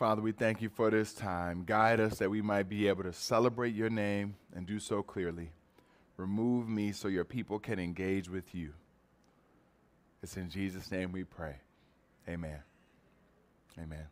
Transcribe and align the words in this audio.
Father, 0.00 0.22
we 0.22 0.32
thank 0.32 0.62
you 0.62 0.70
for 0.70 0.88
this 0.88 1.12
time. 1.12 1.62
Guide 1.66 2.00
us 2.00 2.20
that 2.20 2.30
we 2.30 2.40
might 2.40 2.70
be 2.70 2.88
able 2.88 3.02
to 3.02 3.12
celebrate 3.12 3.74
your 3.74 3.90
name 3.90 4.34
and 4.56 4.66
do 4.66 4.78
so 4.78 5.02
clearly. 5.02 5.50
Remove 6.16 6.66
me 6.70 6.90
so 6.90 7.06
your 7.06 7.26
people 7.26 7.58
can 7.58 7.78
engage 7.78 8.26
with 8.26 8.54
you. 8.54 8.72
It's 10.22 10.38
in 10.38 10.48
Jesus' 10.48 10.90
name 10.90 11.12
we 11.12 11.24
pray. 11.24 11.56
Amen. 12.26 12.60
Amen. 13.78 14.06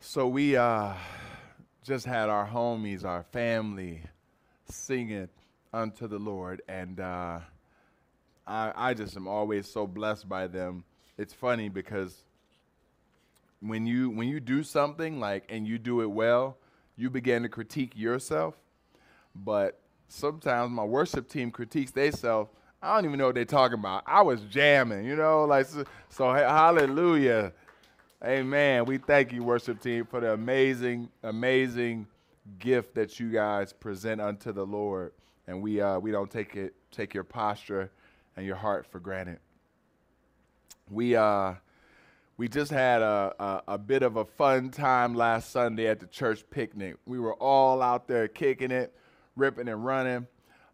So 0.00 0.26
we 0.26 0.56
uh, 0.56 0.94
just 1.84 2.06
had 2.06 2.30
our 2.30 2.48
homies, 2.48 3.04
our 3.04 3.24
family, 3.24 4.00
singing 4.70 5.28
unto 5.70 6.08
the 6.08 6.18
Lord, 6.18 6.62
and 6.66 6.98
uh, 6.98 7.40
I, 8.46 8.72
I 8.74 8.94
just 8.94 9.18
am 9.18 9.28
always 9.28 9.70
so 9.70 9.86
blessed 9.86 10.30
by 10.30 10.46
them. 10.46 10.84
It's 11.18 11.34
funny 11.34 11.68
because 11.68 12.24
when 13.60 13.86
you 13.86 14.10
when 14.10 14.28
you 14.28 14.40
do 14.40 14.62
something 14.62 15.20
like 15.20 15.44
and 15.48 15.66
you 15.66 15.78
do 15.78 16.00
it 16.00 16.10
well, 16.10 16.56
you 16.96 17.10
begin 17.10 17.42
to 17.42 17.48
critique 17.48 17.92
yourself. 17.96 18.54
But 19.34 19.80
sometimes 20.08 20.70
my 20.70 20.84
worship 20.84 21.28
team 21.28 21.50
critiques 21.50 21.92
themselves. 21.92 22.50
I 22.82 22.94
don't 22.94 23.04
even 23.04 23.18
know 23.18 23.26
what 23.26 23.34
they're 23.34 23.44
talking 23.44 23.78
about. 23.78 24.04
I 24.06 24.22
was 24.22 24.40
jamming, 24.42 25.04
you 25.04 25.14
know, 25.14 25.44
like 25.44 25.66
so, 25.66 25.84
so 26.08 26.32
hallelujah. 26.32 27.52
Amen. 28.24 28.84
We 28.86 28.98
thank 28.98 29.32
you, 29.32 29.42
worship 29.42 29.80
team, 29.80 30.06
for 30.06 30.20
the 30.20 30.32
amazing, 30.32 31.08
amazing 31.22 32.06
gift 32.58 32.94
that 32.94 33.20
you 33.20 33.30
guys 33.30 33.72
present 33.72 34.20
unto 34.20 34.52
the 34.52 34.64
Lord. 34.64 35.12
And 35.46 35.62
we 35.62 35.80
uh, 35.80 35.98
we 35.98 36.10
don't 36.10 36.30
take 36.30 36.56
it 36.56 36.74
take 36.90 37.12
your 37.14 37.24
posture 37.24 37.90
and 38.36 38.46
your 38.46 38.56
heart 38.56 38.86
for 38.86 39.00
granted. 39.00 39.38
We 40.90 41.16
uh 41.16 41.54
we 42.40 42.48
just 42.48 42.70
had 42.70 43.02
a, 43.02 43.34
a, 43.38 43.62
a, 43.74 43.78
bit 43.78 44.02
of 44.02 44.16
a 44.16 44.24
fun 44.24 44.70
time 44.70 45.14
last 45.14 45.50
Sunday 45.50 45.88
at 45.88 46.00
the 46.00 46.06
church 46.06 46.42
picnic. 46.48 46.96
We 47.04 47.20
were 47.20 47.34
all 47.34 47.82
out 47.82 48.08
there 48.08 48.28
kicking 48.28 48.70
it, 48.70 48.94
ripping 49.36 49.68
and 49.68 49.84
running. 49.84 50.26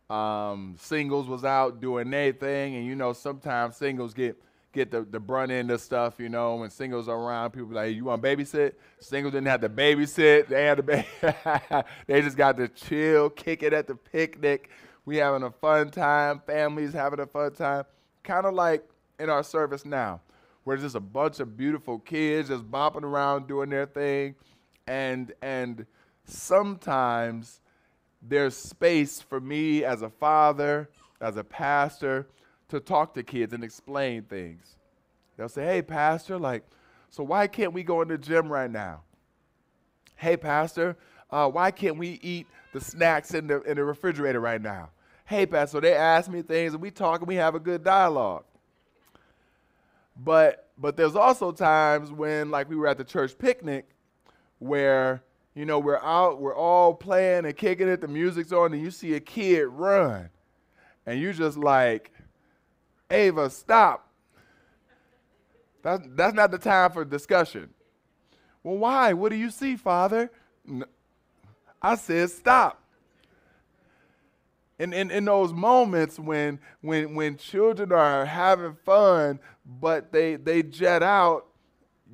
Um, 0.09 0.77
singles 0.79 1.27
was 1.27 1.45
out 1.45 1.81
doing 1.81 2.09
their 2.09 2.33
thing, 2.33 2.77
and 2.77 2.87
you 2.87 2.95
know 2.95 3.13
sometimes 3.13 3.75
singles 3.75 4.15
get 4.15 4.41
get 4.73 4.93
the, 4.93 5.03
the 5.03 5.19
brunt 5.19 5.51
end 5.51 5.73
of 5.73 5.81
stuff. 5.81 6.21
You 6.21 6.29
know 6.29 6.55
when 6.55 6.71
singles 6.71 7.09
are 7.09 7.19
around, 7.19 7.51
people 7.51 7.67
be 7.67 7.75
like, 7.75 7.87
hey, 7.87 7.95
"You 7.95 8.05
want 8.05 8.23
babysit?" 8.23 8.75
Singles 9.01 9.33
didn't 9.33 9.49
have 9.49 9.63
to 9.63 9.69
babysit; 9.69 10.47
they 10.47 10.67
had 10.67 10.77
to 10.77 10.85
ba- 10.85 11.85
they 12.07 12.23
just 12.23 12.37
got 12.37 12.59
to 12.59 12.69
chill, 12.69 13.29
kick 13.29 13.65
it 13.65 13.73
at 13.73 13.89
the 13.89 13.97
picnic. 13.97 14.71
We 15.05 15.17
having 15.17 15.43
a 15.43 15.51
fun 15.51 15.91
time. 15.91 16.43
Families 16.47 16.93
having 16.93 17.19
a 17.19 17.27
fun 17.27 17.55
time, 17.55 17.87
kind 18.23 18.47
of 18.47 18.55
like 18.55 18.89
in 19.19 19.31
our 19.31 19.43
service 19.43 19.85
now 19.85 20.21
where 20.67 20.77
just 20.77 20.97
a 20.97 21.01
bunch 21.01 21.39
of 21.39 21.57
beautiful 21.57 22.01
kids 22.01 22.49
just 22.49 22.69
bopping 22.69 23.05
around 23.05 23.47
doing 23.47 23.71
their 23.71 23.87
thing. 23.87 24.35
And, 24.89 25.33
and 25.41 25.87
sometimes 26.25 27.61
there's 28.21 28.57
space 28.57 29.21
for 29.21 29.41
me 29.41 29.85
as 29.85 30.03
a 30.03 30.11
father, 30.11 30.91
as 31.21 31.37
a 31.37 31.45
pastor, 31.45 32.27
to 32.69 32.81
talk 32.81 33.15
to 33.15 33.23
kids 33.23 33.53
and 33.53 33.63
explain 33.63 34.23
things. 34.23 34.75
They'll 35.37 35.49
say, 35.49 35.65
hey, 35.65 35.83
pastor, 35.83 36.37
like, 36.37 36.65
so 37.11 37.23
why 37.23 37.47
can't 37.47 37.73
we 37.73 37.85
go 37.85 38.03
in 38.03 38.09
the 38.09 38.19
gym 38.19 38.49
right 38.49 38.71
now? 38.71 39.03
Hey, 40.17 40.37
pastor, 40.37 40.97
uh, 41.31 41.49
why 41.49 41.71
can't 41.71 41.97
we 41.97 42.19
eat 42.25 42.49
the 42.73 42.81
snacks 42.81 43.35
in 43.35 43.47
the, 43.47 43.63
in 43.63 43.77
the 43.77 43.85
refrigerator 43.85 44.41
right 44.41 44.61
now? 44.61 44.91
Hey, 45.27 45.47
pastor, 45.47 45.81
they 45.81 45.95
ask 45.95 46.29
me 46.29 46.43
things 46.43 46.73
and 46.73 46.83
we 46.83 46.91
talk 46.91 47.21
and 47.21 47.29
we 47.29 47.37
have 47.37 47.55
a 47.55 47.61
good 47.61 47.85
dialogue. 47.85 48.43
But 50.17 50.71
but 50.79 50.97
there's 50.97 51.17
also 51.17 51.53
times 51.53 52.11
when 52.11 52.51
like 52.51 52.69
we 52.69 52.77
were 52.77 52.87
at 52.87 52.99
the 52.99 53.05
church 53.05 53.37
picnic 53.39 53.89
where 54.59 55.23
you 55.55 55.65
know 55.65 55.79
we're 55.79 56.03
out 56.03 56.41
we're 56.41 56.57
all 56.57 56.95
playing 56.95 57.45
and 57.45 57.57
kicking 57.57 57.89
it 57.89 58.01
the 58.01 58.09
music's 58.09 58.53
on 58.53 58.73
and 58.73 58.83
you 58.83 58.91
see 58.91 59.15
a 59.15 59.21
kid 59.21 59.67
run. 59.67 60.31
And 61.05 61.21
you 61.21 61.33
just 61.33 61.57
like 61.57 62.11
Ava 63.11 63.51
stop. 63.51 64.11
That's 65.83 66.07
that's 66.11 66.35
not 66.35 66.51
the 66.51 66.59
time 66.59 66.91
for 66.93 67.05
discussion. 67.05 67.71
Well 68.63 68.79
why? 68.79 69.13
What 69.13 69.31
do 69.31 69.37
you 69.37 69.51
see 69.51 69.77
father? 69.77 70.31
I 71.81 71.95
said 71.95 72.31
stop 72.31 72.83
in, 74.79 74.93
in, 74.93 75.11
in 75.11 75.25
those 75.25 75.53
moments 75.53 76.19
when, 76.19 76.59
when, 76.83 77.15
when 77.15 77.37
children 77.37 77.93
are 77.93 78.25
having 78.25 78.77
fun, 78.85 79.41
but 79.65 80.13
they, 80.13 80.37
they 80.37 80.63
jet 80.63 81.03
out, 81.03 81.47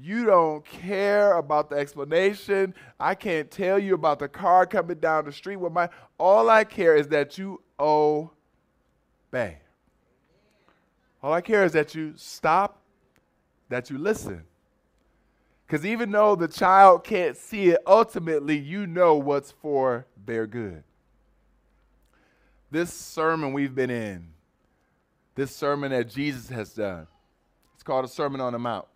you 0.00 0.24
don't 0.24 0.64
care 0.64 1.34
about 1.34 1.70
the 1.70 1.76
explanation. 1.76 2.74
I 2.98 3.14
can't 3.14 3.50
tell 3.50 3.78
you 3.78 3.94
about 3.94 4.20
the 4.20 4.28
car 4.28 4.64
coming 4.64 4.98
down 4.98 5.26
the 5.26 5.32
street 5.32 5.56
with 5.56 5.72
my. 5.72 5.88
All 6.18 6.48
I 6.48 6.64
care 6.64 6.96
is 6.96 7.08
that 7.08 7.36
you 7.36 7.60
obey. 7.78 8.30
All 11.22 11.32
I 11.32 11.40
care 11.40 11.64
is 11.64 11.72
that 11.72 11.94
you 11.94 12.14
stop, 12.16 12.80
that 13.68 13.90
you 13.90 13.98
listen. 13.98 14.44
Because 15.66 15.84
even 15.84 16.10
though 16.10 16.36
the 16.36 16.48
child 16.48 17.04
can't 17.04 17.36
see 17.36 17.68
it, 17.70 17.80
ultimately 17.86 18.58
you 18.58 18.86
know 18.86 19.14
what's 19.16 19.52
for 19.52 20.06
their 20.24 20.46
good 20.46 20.84
this 22.72 22.92
sermon 22.92 23.52
we've 23.52 23.74
been 23.74 23.90
in, 23.90 24.26
this 25.34 25.54
sermon 25.54 25.92
that 25.92 26.08
Jesus 26.08 26.48
has 26.48 26.72
done, 26.72 27.06
it's 27.74 27.82
called 27.82 28.04
a 28.04 28.08
Sermon 28.08 28.40
on 28.40 28.54
the 28.54 28.58
Mount. 28.58 28.86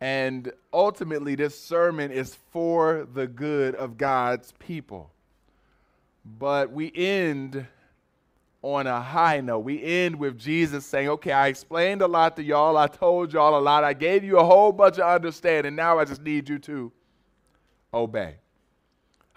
And 0.00 0.52
ultimately, 0.72 1.34
this 1.34 1.58
sermon 1.58 2.10
is 2.10 2.36
for 2.52 3.06
the 3.12 3.26
good 3.26 3.74
of 3.74 3.98
God's 3.98 4.52
people. 4.58 5.10
But 6.24 6.72
we 6.72 6.92
end 6.94 7.66
on 8.62 8.86
a 8.86 9.00
high 9.00 9.40
note. 9.40 9.60
We 9.60 9.82
end 9.82 10.16
with 10.16 10.38
Jesus 10.38 10.86
saying, 10.86 11.08
Okay, 11.08 11.32
I 11.32 11.48
explained 11.48 12.02
a 12.02 12.06
lot 12.06 12.36
to 12.36 12.42
y'all. 12.42 12.76
I 12.76 12.86
told 12.86 13.32
y'all 13.32 13.58
a 13.58 13.60
lot. 13.60 13.84
I 13.84 13.92
gave 13.92 14.24
you 14.24 14.38
a 14.38 14.44
whole 14.44 14.72
bunch 14.72 14.98
of 14.98 15.04
understanding. 15.04 15.74
Now 15.74 15.98
I 15.98 16.04
just 16.04 16.22
need 16.22 16.48
you 16.48 16.58
to 16.60 16.92
obey. 17.92 18.36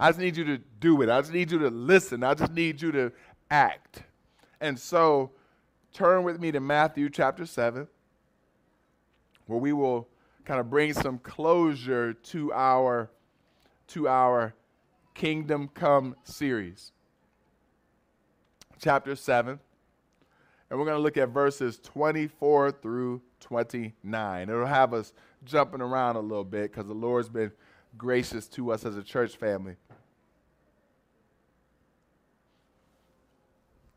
I 0.03 0.09
just 0.09 0.19
need 0.19 0.35
you 0.35 0.43
to 0.43 0.57
do 0.81 1.01
it. 1.01 1.09
I 1.09 1.21
just 1.21 1.31
need 1.31 1.49
you 1.49 1.59
to 1.59 1.69
listen. 1.69 2.25
I 2.25 2.33
just 2.33 2.51
need 2.51 2.81
you 2.81 2.91
to 2.91 3.13
act. 3.49 4.03
And 4.59 4.77
so, 4.77 5.31
turn 5.93 6.23
with 6.23 6.41
me 6.41 6.51
to 6.51 6.59
Matthew 6.59 7.09
chapter 7.09 7.45
7, 7.45 7.87
where 9.45 9.59
we 9.59 9.71
will 9.71 10.09
kind 10.43 10.59
of 10.59 10.69
bring 10.69 10.91
some 10.91 11.19
closure 11.19 12.11
to 12.11 12.51
our 12.51 13.11
to 13.87 14.09
our 14.09 14.53
Kingdom 15.13 15.69
Come 15.73 16.17
series. 16.25 16.91
Chapter 18.81 19.15
7. 19.15 19.57
And 20.69 20.79
we're 20.79 20.85
going 20.85 20.97
to 20.97 21.01
look 21.01 21.15
at 21.15 21.29
verses 21.29 21.79
24 21.81 22.71
through 22.73 23.21
29. 23.39 24.49
It'll 24.49 24.65
have 24.65 24.93
us 24.93 25.13
jumping 25.45 25.79
around 25.79 26.17
a 26.17 26.19
little 26.19 26.43
bit 26.43 26.73
because 26.73 26.87
the 26.87 26.93
Lord's 26.93 27.29
been 27.29 27.53
gracious 27.97 28.47
to 28.47 28.71
us 28.71 28.85
as 28.85 28.97
a 28.97 29.03
church 29.03 29.35
family. 29.35 29.75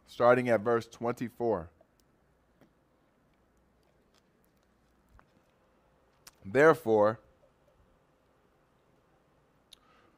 Starting 0.06 0.48
at 0.48 0.60
verse 0.60 0.86
24. 0.86 1.68
Therefore, 6.44 7.18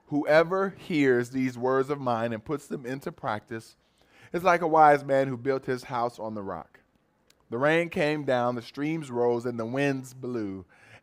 whoever 0.09 0.75
hears 0.77 1.31
these 1.31 1.57
words 1.57 1.91
of 1.91 2.01
mine 2.01 2.33
and 2.33 2.45
puts 2.45 2.67
them 2.67 2.85
into 2.85 3.11
practice 3.11 3.77
is 4.33 4.45
like 4.45 4.61
a 4.61 4.69
wise 4.69 5.05
man 5.05 5.29
who 5.29 5.37
built 5.37 5.65
his 5.65 5.85
house 5.85 6.19
on 6.19 6.35
the 6.35 6.43
rock. 6.43 6.81
The 7.51 7.59
rain 7.59 7.89
came 7.89 8.25
down, 8.25 8.57
the 8.57 8.63
streams 8.63 9.11
rose, 9.11 9.47
and 9.47 9.59
the 9.59 9.65
winds 9.65 10.13
blew 10.13 10.67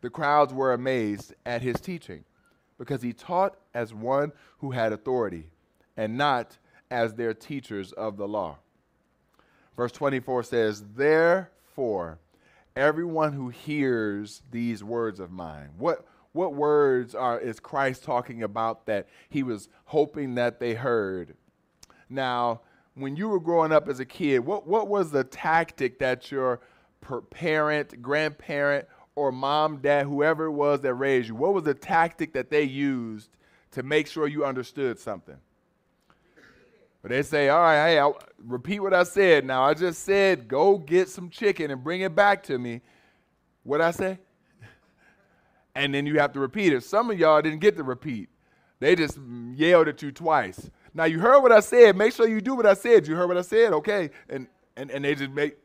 the 0.00 0.10
crowds 0.10 0.52
were 0.52 0.72
amazed 0.72 1.34
at 1.44 1.62
his 1.62 1.76
teaching, 1.80 2.24
because 2.78 3.02
he 3.02 3.12
taught 3.12 3.56
as 3.74 3.92
one 3.92 4.32
who 4.58 4.70
had 4.70 4.92
authority, 4.92 5.46
and 5.96 6.16
not 6.16 6.56
as 6.90 7.14
their 7.14 7.34
teachers 7.34 7.92
of 7.92 8.16
the 8.16 8.26
law. 8.26 8.56
Verse 9.76 9.92
24 9.92 10.42
says, 10.42 10.84
Therefore, 10.94 12.18
everyone 12.76 13.32
who 13.32 13.48
hears 13.48 14.42
these 14.50 14.82
words 14.82 15.20
of 15.20 15.30
mine, 15.30 15.70
what, 15.78 16.04
what 16.32 16.54
words 16.54 17.14
are 17.14 17.38
is 17.38 17.60
Christ 17.60 18.04
talking 18.04 18.42
about 18.42 18.86
that 18.86 19.08
he 19.28 19.42
was 19.42 19.68
hoping 19.86 20.34
that 20.34 20.60
they 20.60 20.74
heard? 20.74 21.34
Now, 22.08 22.60
when 22.94 23.16
you 23.16 23.28
were 23.28 23.40
growing 23.40 23.72
up 23.72 23.88
as 23.88 24.00
a 24.00 24.04
kid, 24.04 24.40
what, 24.40 24.66
what 24.66 24.88
was 24.88 25.10
the 25.10 25.24
tactic 25.24 25.98
that 26.00 26.30
your 26.30 26.60
parent, 27.30 28.02
grandparent, 28.02 28.86
or 29.20 29.32
mom, 29.32 29.78
dad, 29.78 30.06
whoever 30.06 30.46
it 30.46 30.52
was 30.52 30.80
that 30.80 30.94
raised 30.94 31.28
you, 31.28 31.34
what 31.34 31.54
was 31.54 31.64
the 31.64 31.74
tactic 31.74 32.32
that 32.32 32.50
they 32.50 32.62
used 32.62 33.30
to 33.72 33.82
make 33.82 34.06
sure 34.06 34.26
you 34.26 34.44
understood 34.44 34.98
something? 34.98 35.36
But 37.02 37.10
they 37.10 37.22
say, 37.22 37.48
all 37.48 37.60
right, 37.60 37.90
hey, 37.90 37.98
I'll 37.98 38.18
repeat 38.38 38.80
what 38.80 38.92
I 38.92 39.04
said. 39.04 39.44
Now, 39.44 39.64
I 39.64 39.74
just 39.74 40.02
said, 40.04 40.48
go 40.48 40.76
get 40.76 41.08
some 41.08 41.30
chicken 41.30 41.70
and 41.70 41.82
bring 41.82 42.02
it 42.02 42.14
back 42.14 42.42
to 42.44 42.58
me. 42.58 42.82
What 43.62 43.80
I 43.80 43.90
say? 43.90 44.18
and 45.74 45.94
then 45.94 46.06
you 46.06 46.18
have 46.18 46.32
to 46.32 46.40
repeat 46.40 46.72
it. 46.72 46.84
Some 46.84 47.10
of 47.10 47.18
y'all 47.18 47.40
didn't 47.40 47.60
get 47.60 47.76
to 47.76 47.82
repeat. 47.82 48.28
They 48.80 48.96
just 48.96 49.18
yelled 49.54 49.88
at 49.88 50.02
you 50.02 50.12
twice. 50.12 50.70
Now 50.92 51.04
you 51.04 51.20
heard 51.20 51.40
what 51.40 51.52
I 51.52 51.60
said. 51.60 51.96
Make 51.96 52.12
sure 52.12 52.28
you 52.28 52.40
do 52.40 52.54
what 52.54 52.66
I 52.66 52.74
said. 52.74 53.06
You 53.06 53.16
heard 53.16 53.28
what 53.28 53.38
I 53.38 53.42
said, 53.42 53.72
okay? 53.74 54.10
And 54.28 54.46
and, 54.76 54.90
and 54.90 55.04
they 55.04 55.14
just 55.14 55.30
make 55.30 55.56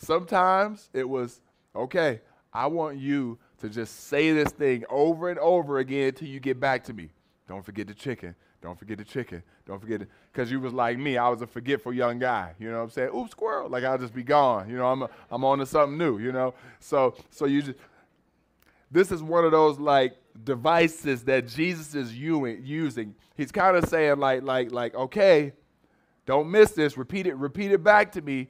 sometimes 0.00 0.88
it 0.92 1.08
was, 1.08 1.40
okay, 1.74 2.20
I 2.52 2.66
want 2.66 2.98
you 2.98 3.38
to 3.60 3.68
just 3.68 4.08
say 4.08 4.32
this 4.32 4.50
thing 4.52 4.84
over 4.88 5.28
and 5.30 5.38
over 5.38 5.78
again 5.78 6.08
until 6.08 6.28
you 6.28 6.40
get 6.40 6.58
back 6.58 6.84
to 6.84 6.92
me. 6.92 7.10
Don't 7.46 7.64
forget 7.64 7.86
the 7.86 7.94
chicken. 7.94 8.34
Don't 8.62 8.78
forget 8.78 8.98
the 8.98 9.04
chicken. 9.04 9.42
Don't 9.66 9.80
forget 9.80 10.02
it. 10.02 10.08
Because 10.32 10.50
you 10.50 10.60
was 10.60 10.72
like 10.72 10.98
me. 10.98 11.16
I 11.16 11.28
was 11.28 11.40
a 11.42 11.46
forgetful 11.46 11.92
young 11.92 12.18
guy. 12.18 12.54
You 12.58 12.70
know 12.70 12.78
what 12.78 12.84
I'm 12.84 12.90
saying? 12.90 13.10
Oops, 13.14 13.30
squirrel. 13.30 13.68
Like 13.68 13.84
I'll 13.84 13.98
just 13.98 14.14
be 14.14 14.22
gone. 14.22 14.68
You 14.68 14.76
know, 14.76 14.86
I'm, 14.86 15.02
a, 15.02 15.10
I'm 15.30 15.44
on 15.44 15.58
to 15.58 15.66
something 15.66 15.96
new, 15.96 16.18
you 16.18 16.32
know? 16.32 16.54
So, 16.78 17.14
so 17.30 17.46
you 17.46 17.62
just, 17.62 17.78
this 18.90 19.10
is 19.10 19.22
one 19.22 19.44
of 19.44 19.52
those 19.52 19.78
like 19.78 20.16
devices 20.44 21.24
that 21.24 21.48
Jesus 21.48 21.94
is 21.94 22.14
using. 22.14 23.14
He's 23.36 23.50
kind 23.52 23.76
of 23.76 23.88
saying 23.88 24.18
like, 24.18 24.42
like, 24.42 24.72
like, 24.72 24.94
okay, 24.94 25.52
don't 26.26 26.50
miss 26.50 26.72
this. 26.72 26.98
Repeat 26.98 27.26
it, 27.26 27.36
repeat 27.36 27.72
it 27.72 27.82
back 27.82 28.12
to 28.12 28.22
me. 28.22 28.48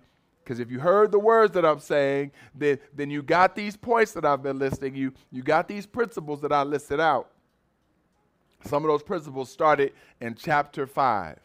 Because 0.50 0.58
if 0.58 0.68
you 0.68 0.80
heard 0.80 1.12
the 1.12 1.18
words 1.20 1.54
that 1.54 1.64
I'm 1.64 1.78
saying, 1.78 2.32
then, 2.56 2.80
then 2.92 3.08
you 3.08 3.22
got 3.22 3.54
these 3.54 3.76
points 3.76 4.10
that 4.14 4.24
I've 4.24 4.42
been 4.42 4.58
listing. 4.58 4.96
You, 4.96 5.12
you 5.30 5.44
got 5.44 5.68
these 5.68 5.86
principles 5.86 6.40
that 6.40 6.50
I 6.50 6.64
listed 6.64 6.98
out. 6.98 7.30
Some 8.64 8.82
of 8.82 8.88
those 8.88 9.04
principles 9.04 9.48
started 9.48 9.92
in 10.20 10.34
chapter 10.34 10.88
5, 10.88 11.38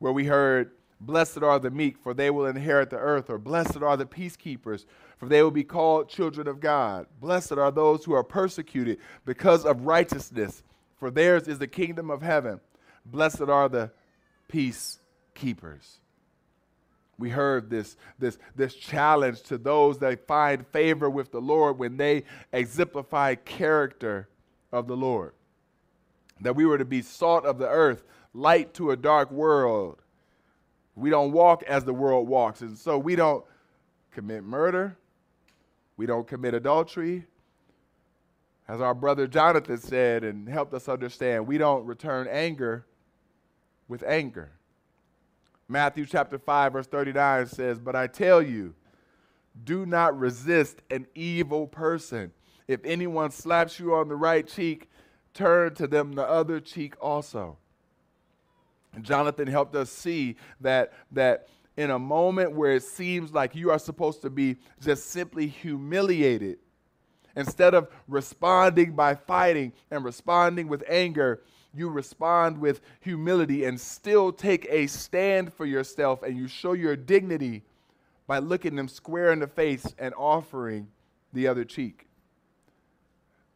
where 0.00 0.12
we 0.12 0.26
heard, 0.26 0.72
Blessed 1.00 1.42
are 1.42 1.58
the 1.58 1.70
meek, 1.70 1.96
for 1.96 2.12
they 2.12 2.28
will 2.28 2.44
inherit 2.44 2.90
the 2.90 2.98
earth, 2.98 3.30
or 3.30 3.38
blessed 3.38 3.78
are 3.78 3.96
the 3.96 4.04
peacekeepers, 4.04 4.84
for 5.16 5.26
they 5.26 5.42
will 5.42 5.50
be 5.50 5.64
called 5.64 6.10
children 6.10 6.46
of 6.46 6.60
God. 6.60 7.06
Blessed 7.22 7.52
are 7.52 7.72
those 7.72 8.04
who 8.04 8.12
are 8.12 8.22
persecuted 8.22 8.98
because 9.24 9.64
of 9.64 9.86
righteousness, 9.86 10.62
for 11.00 11.10
theirs 11.10 11.48
is 11.48 11.58
the 11.58 11.66
kingdom 11.66 12.10
of 12.10 12.20
heaven. 12.20 12.60
Blessed 13.06 13.48
are 13.48 13.70
the 13.70 13.92
peacekeepers. 14.52 16.00
We 17.18 17.30
heard 17.30 17.70
this, 17.70 17.96
this, 18.18 18.38
this 18.56 18.74
challenge 18.74 19.42
to 19.42 19.58
those 19.58 19.98
that 19.98 20.26
find 20.26 20.66
favor 20.68 21.08
with 21.08 21.30
the 21.30 21.40
Lord 21.40 21.78
when 21.78 21.96
they 21.96 22.24
exemplify 22.52 23.36
character 23.36 24.28
of 24.72 24.86
the 24.86 24.96
Lord 24.96 25.32
that 26.40 26.56
we 26.56 26.66
were 26.66 26.78
to 26.78 26.84
be 26.84 27.02
salt 27.02 27.44
of 27.44 27.58
the 27.58 27.68
earth, 27.68 28.04
light 28.32 28.74
to 28.74 28.90
a 28.90 28.96
dark 28.96 29.30
world. 29.30 30.02
We 30.94 31.10
don't 31.10 31.32
walk 31.32 31.62
as 31.64 31.84
the 31.84 31.94
world 31.94 32.28
walks. 32.28 32.60
And 32.60 32.76
so 32.76 32.98
we 32.98 33.16
don't 33.16 33.44
commit 34.12 34.44
murder, 34.44 34.96
we 35.96 36.06
don't 36.06 36.26
commit 36.26 36.54
adultery. 36.54 37.26
As 38.66 38.80
our 38.80 38.94
brother 38.94 39.26
Jonathan 39.26 39.76
said 39.76 40.24
and 40.24 40.48
helped 40.48 40.72
us 40.72 40.88
understand, 40.88 41.46
we 41.46 41.58
don't 41.58 41.84
return 41.84 42.26
anger 42.30 42.86
with 43.88 44.02
anger. 44.04 44.52
Matthew 45.68 46.06
chapter 46.06 46.38
5, 46.38 46.72
verse 46.72 46.86
39 46.86 47.46
says, 47.46 47.78
But 47.78 47.96
I 47.96 48.06
tell 48.06 48.42
you, 48.42 48.74
do 49.62 49.86
not 49.86 50.18
resist 50.18 50.82
an 50.90 51.06
evil 51.14 51.66
person. 51.66 52.32
If 52.66 52.80
anyone 52.84 53.30
slaps 53.30 53.78
you 53.78 53.94
on 53.94 54.08
the 54.08 54.16
right 54.16 54.46
cheek, 54.46 54.90
turn 55.32 55.74
to 55.74 55.86
them 55.86 56.12
the 56.12 56.24
other 56.24 56.60
cheek 56.60 56.94
also. 57.00 57.58
Jonathan 59.00 59.48
helped 59.48 59.74
us 59.74 59.90
see 59.90 60.36
that, 60.60 60.92
that 61.12 61.48
in 61.76 61.90
a 61.90 61.98
moment 61.98 62.52
where 62.52 62.72
it 62.72 62.82
seems 62.82 63.32
like 63.32 63.54
you 63.54 63.70
are 63.70 63.78
supposed 63.78 64.22
to 64.22 64.30
be 64.30 64.56
just 64.80 65.10
simply 65.10 65.46
humiliated, 65.46 66.58
instead 67.36 67.74
of 67.74 67.88
responding 68.06 68.92
by 68.92 69.14
fighting 69.14 69.72
and 69.90 70.04
responding 70.04 70.68
with 70.68 70.84
anger, 70.88 71.42
you 71.74 71.88
respond 71.88 72.58
with 72.58 72.80
humility 73.00 73.64
and 73.64 73.80
still 73.80 74.32
take 74.32 74.66
a 74.70 74.86
stand 74.86 75.52
for 75.52 75.66
yourself 75.66 76.22
and 76.22 76.36
you 76.36 76.48
show 76.48 76.72
your 76.72 76.96
dignity 76.96 77.62
by 78.26 78.38
looking 78.38 78.76
them 78.76 78.88
square 78.88 79.32
in 79.32 79.40
the 79.40 79.46
face 79.46 79.86
and 79.98 80.14
offering 80.16 80.88
the 81.32 81.46
other 81.46 81.64
cheek 81.64 82.06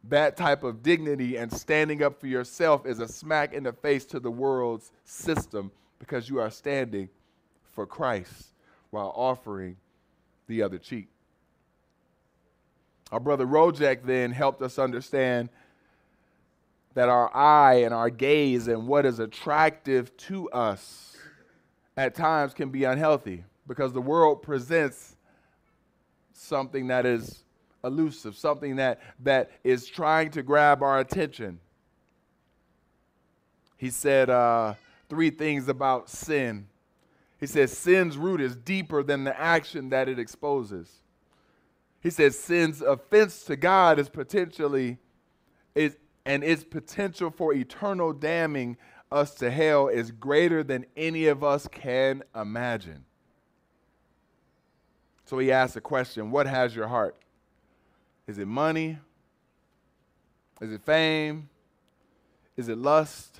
that 0.07 0.37
type 0.37 0.63
of 0.63 0.81
dignity 0.81 1.35
and 1.35 1.51
standing 1.51 2.01
up 2.01 2.19
for 2.19 2.27
yourself 2.27 2.85
is 2.85 2.99
a 2.99 3.07
smack 3.07 3.53
in 3.53 3.63
the 3.63 3.73
face 3.73 4.05
to 4.05 4.19
the 4.19 4.31
world's 4.31 4.91
system 5.03 5.71
because 5.99 6.29
you 6.29 6.39
are 6.39 6.49
standing 6.49 7.09
for 7.71 7.85
Christ 7.85 8.53
while 8.91 9.11
offering 9.15 9.75
the 10.47 10.63
other 10.63 10.77
cheek. 10.77 11.09
Our 13.11 13.19
brother 13.19 13.45
Rojek 13.45 14.03
then 14.05 14.31
helped 14.31 14.61
us 14.61 14.79
understand 14.79 15.49
that 16.93 17.09
our 17.09 17.35
eye 17.35 17.81
and 17.85 17.93
our 17.93 18.09
gaze 18.09 18.67
and 18.67 18.87
what 18.87 19.05
is 19.05 19.19
attractive 19.19 20.15
to 20.17 20.49
us 20.51 21.17
at 21.95 22.15
times 22.15 22.53
can 22.53 22.69
be 22.69 22.83
unhealthy 22.83 23.43
because 23.67 23.93
the 23.93 24.01
world 24.01 24.41
presents 24.41 25.15
something 26.33 26.87
that 26.87 27.05
is 27.05 27.43
elusive, 27.83 28.35
something 28.35 28.77
that, 28.77 28.99
that 29.19 29.51
is 29.63 29.87
trying 29.87 30.31
to 30.31 30.43
grab 30.43 30.81
our 30.81 30.99
attention. 30.99 31.59
He 33.77 33.89
said 33.89 34.29
uh, 34.29 34.73
three 35.07 35.29
things 35.29 35.67
about 35.67 36.09
sin. 36.09 36.67
He 37.39 37.47
says 37.47 37.77
sin's 37.77 38.17
root 38.17 38.41
is 38.41 38.55
deeper 38.55 39.03
than 39.03 39.23
the 39.23 39.39
action 39.39 39.89
that 39.89 40.09
it 40.09 40.19
exposes. 40.19 40.89
He 42.01 42.09
says 42.09 42.37
sin's 42.37 42.81
offense 42.81 43.43
to 43.45 43.55
God 43.55 43.99
is 43.99 44.09
potentially 44.09 44.97
is 45.75 45.97
and 46.25 46.43
its 46.43 46.63
potential 46.63 47.31
for 47.31 47.53
eternal 47.53 48.13
damning 48.13 48.77
us 49.11 49.33
to 49.35 49.49
hell 49.49 49.87
is 49.87 50.11
greater 50.11 50.63
than 50.63 50.85
any 50.95 51.27
of 51.27 51.43
us 51.43 51.67
can 51.67 52.23
imagine. 52.35 53.05
So 55.25 55.37
he 55.39 55.51
asks 55.51 55.75
a 55.75 55.81
question, 55.81 56.31
what 56.31 56.47
has 56.47 56.75
your 56.75 56.87
heart? 56.87 57.15
Is 58.27 58.37
it 58.37 58.47
money? 58.47 58.99
Is 60.61 60.71
it 60.71 60.81
fame? 60.81 61.49
Is 62.57 62.67
it 62.67 62.77
lust? 62.77 63.39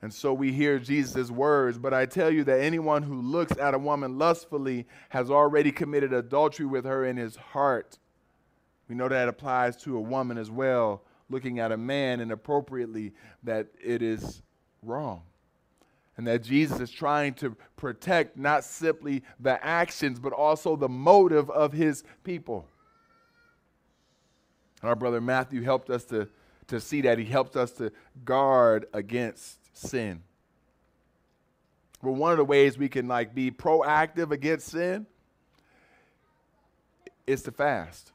And 0.00 0.14
so 0.14 0.32
we 0.32 0.52
hear 0.52 0.78
Jesus' 0.78 1.30
words, 1.30 1.76
but 1.78 1.92
I 1.92 2.06
tell 2.06 2.30
you 2.30 2.44
that 2.44 2.60
anyone 2.60 3.02
who 3.02 3.20
looks 3.20 3.58
at 3.58 3.74
a 3.74 3.78
woman 3.78 4.16
lustfully 4.16 4.86
has 5.08 5.30
already 5.30 5.72
committed 5.72 6.12
adultery 6.12 6.66
with 6.66 6.84
her 6.84 7.04
in 7.04 7.16
his 7.16 7.34
heart. 7.34 7.98
We 8.88 8.94
know 8.94 9.08
that 9.08 9.28
applies 9.28 9.76
to 9.78 9.96
a 9.96 10.00
woman 10.00 10.38
as 10.38 10.50
well, 10.50 11.02
looking 11.30 11.58
at 11.58 11.72
a 11.72 11.76
man 11.76 12.20
inappropriately, 12.20 13.12
that 13.42 13.68
it 13.82 14.02
is 14.02 14.42
wrong. 14.82 15.22
And 16.16 16.26
that 16.26 16.42
Jesus 16.42 16.80
is 16.80 16.90
trying 16.90 17.34
to 17.34 17.56
protect 17.76 18.36
not 18.36 18.64
simply 18.64 19.22
the 19.38 19.64
actions, 19.64 20.18
but 20.18 20.32
also 20.32 20.74
the 20.74 20.88
motive 20.88 21.48
of 21.50 21.72
his 21.72 22.02
people. 22.24 22.66
Our 24.82 24.96
brother 24.96 25.20
Matthew 25.20 25.62
helped 25.62 25.90
us 25.90 26.04
to, 26.06 26.28
to 26.68 26.80
see 26.80 27.02
that. 27.02 27.18
He 27.18 27.24
helped 27.24 27.56
us 27.56 27.72
to 27.72 27.92
guard 28.24 28.86
against 28.92 29.76
sin. 29.76 30.22
But 32.02 32.12
one 32.12 32.32
of 32.32 32.38
the 32.38 32.44
ways 32.44 32.78
we 32.78 32.88
can 32.88 33.08
like 33.08 33.34
be 33.34 33.50
proactive 33.50 34.30
against 34.30 34.68
sin 34.68 35.06
is 37.26 37.42
to 37.42 37.52
fast. 37.52 38.12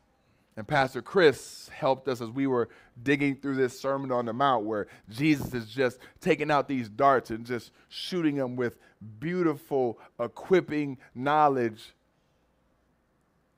And 0.55 0.67
Pastor 0.67 1.01
Chris 1.01 1.69
helped 1.69 2.07
us 2.07 2.21
as 2.21 2.29
we 2.29 2.45
were 2.45 2.69
digging 3.01 3.35
through 3.35 3.55
this 3.55 3.79
Sermon 3.79 4.11
on 4.11 4.25
the 4.25 4.33
Mount, 4.33 4.65
where 4.65 4.87
Jesus 5.09 5.53
is 5.53 5.67
just 5.67 5.97
taking 6.21 6.51
out 6.51 6.67
these 6.67 6.89
darts 6.89 7.31
and 7.31 7.45
just 7.45 7.71
shooting 7.89 8.35
them 8.35 8.55
with 8.55 8.77
beautiful, 9.19 9.97
equipping 10.19 10.97
knowledge. 11.15 11.93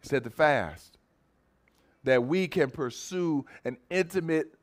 He 0.02 0.08
said 0.08 0.24
to 0.24 0.30
fast 0.30 0.98
that 2.06 2.24
we 2.24 2.48
can 2.48 2.70
pursue 2.70 3.46
an 3.66 3.78
intimate 3.90 4.54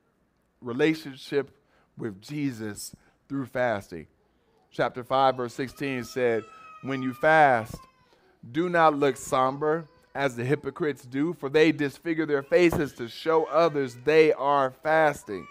relationship 0.59 1.51
with 1.97 2.19
Jesus 2.19 2.95
through 3.29 3.45
fasting. 3.45 4.07
Chapter 4.71 5.03
5, 5.03 5.37
verse 5.37 5.53
16 5.53 6.05
said, 6.05 6.43
When 6.81 7.03
you 7.03 7.13
fast, 7.13 7.75
do 8.51 8.69
not 8.69 8.97
look 8.97 9.17
somber 9.17 9.87
as 10.15 10.35
the 10.35 10.45
hypocrites 10.45 11.03
do, 11.03 11.33
for 11.33 11.49
they 11.49 11.71
disfigure 11.71 12.25
their 12.25 12.43
faces 12.43 12.93
to 12.93 13.07
show 13.07 13.45
others 13.45 13.97
they 14.03 14.31
are 14.33 14.71
fasting. 14.71 15.47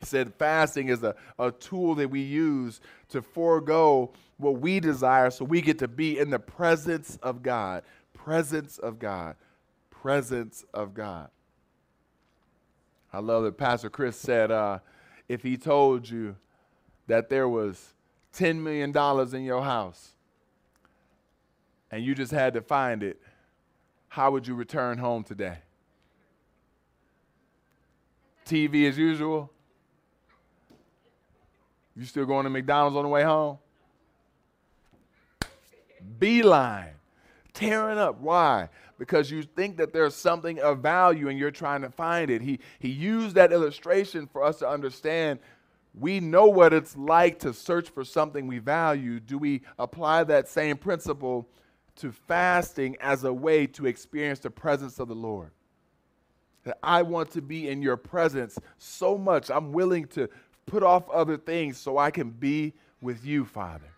He 0.00 0.06
said 0.06 0.34
fasting 0.34 0.88
is 0.88 1.02
a, 1.02 1.14
a 1.38 1.50
tool 1.52 1.94
that 1.96 2.10
we 2.10 2.20
use 2.20 2.80
to 3.10 3.22
forego 3.22 4.12
what 4.38 4.60
we 4.60 4.80
desire 4.80 5.30
so 5.30 5.44
we 5.44 5.60
get 5.60 5.78
to 5.78 5.88
be 5.88 6.18
in 6.18 6.30
the 6.30 6.38
presence 6.38 7.18
of 7.22 7.42
God. 7.42 7.82
Presence 8.14 8.78
of 8.78 8.98
God. 8.98 9.36
Presence 9.90 10.64
of 10.74 10.94
God. 10.94 11.28
I 13.12 13.20
love 13.20 13.44
that 13.44 13.56
Pastor 13.56 13.88
Chris 13.88 14.16
said 14.16 14.50
uh, 14.50 14.80
if 15.28 15.42
he 15.42 15.56
told 15.56 16.08
you 16.08 16.36
that 17.06 17.28
there 17.28 17.48
was 17.48 17.94
$10 18.34 18.60
million 18.60 18.94
in 19.34 19.44
your 19.44 19.62
house 19.62 20.15
and 21.96 22.04
you 22.04 22.14
just 22.14 22.30
had 22.30 22.52
to 22.52 22.60
find 22.60 23.02
it, 23.02 23.18
how 24.08 24.30
would 24.30 24.46
you 24.46 24.54
return 24.54 24.98
home 24.98 25.24
today? 25.24 25.56
TV 28.44 28.86
as 28.86 28.98
usual? 28.98 29.50
You 31.96 32.04
still 32.04 32.26
going 32.26 32.44
to 32.44 32.50
McDonald's 32.50 32.98
on 32.98 33.04
the 33.04 33.08
way 33.08 33.22
home? 33.22 33.56
Beeline, 36.18 36.92
tearing 37.54 37.96
up. 37.96 38.20
Why? 38.20 38.68
Because 38.98 39.30
you 39.30 39.42
think 39.42 39.78
that 39.78 39.94
there's 39.94 40.14
something 40.14 40.58
of 40.58 40.80
value 40.80 41.30
and 41.30 41.38
you're 41.38 41.50
trying 41.50 41.80
to 41.80 41.88
find 41.88 42.30
it. 42.30 42.42
He, 42.42 42.58
he 42.78 42.90
used 42.90 43.36
that 43.36 43.52
illustration 43.52 44.26
for 44.26 44.44
us 44.44 44.58
to 44.58 44.68
understand 44.68 45.38
we 45.98 46.20
know 46.20 46.44
what 46.44 46.74
it's 46.74 46.94
like 46.94 47.38
to 47.38 47.54
search 47.54 47.88
for 47.88 48.04
something 48.04 48.46
we 48.46 48.58
value. 48.58 49.18
Do 49.18 49.38
we 49.38 49.62
apply 49.78 50.24
that 50.24 50.46
same 50.46 50.76
principle 50.76 51.48
to 51.96 52.12
fasting 52.12 52.96
as 53.00 53.24
a 53.24 53.32
way 53.32 53.66
to 53.68 53.86
experience 53.86 54.40
the 54.40 54.50
presence 54.50 54.98
of 54.98 55.08
the 55.08 55.14
Lord? 55.14 55.50
That 56.64 56.78
I 56.82 57.02
want 57.02 57.30
to 57.32 57.42
be 57.42 57.68
in 57.68 57.82
your 57.82 57.96
presence 57.96 58.58
so 58.78 59.16
much, 59.16 59.50
I'm 59.50 59.72
willing 59.72 60.06
to 60.08 60.28
put 60.66 60.82
off 60.82 61.08
other 61.10 61.36
things 61.36 61.78
so 61.78 61.98
I 61.98 62.10
can 62.10 62.30
be 62.30 62.74
with 63.00 63.24
you, 63.24 63.44
Father. 63.44 63.92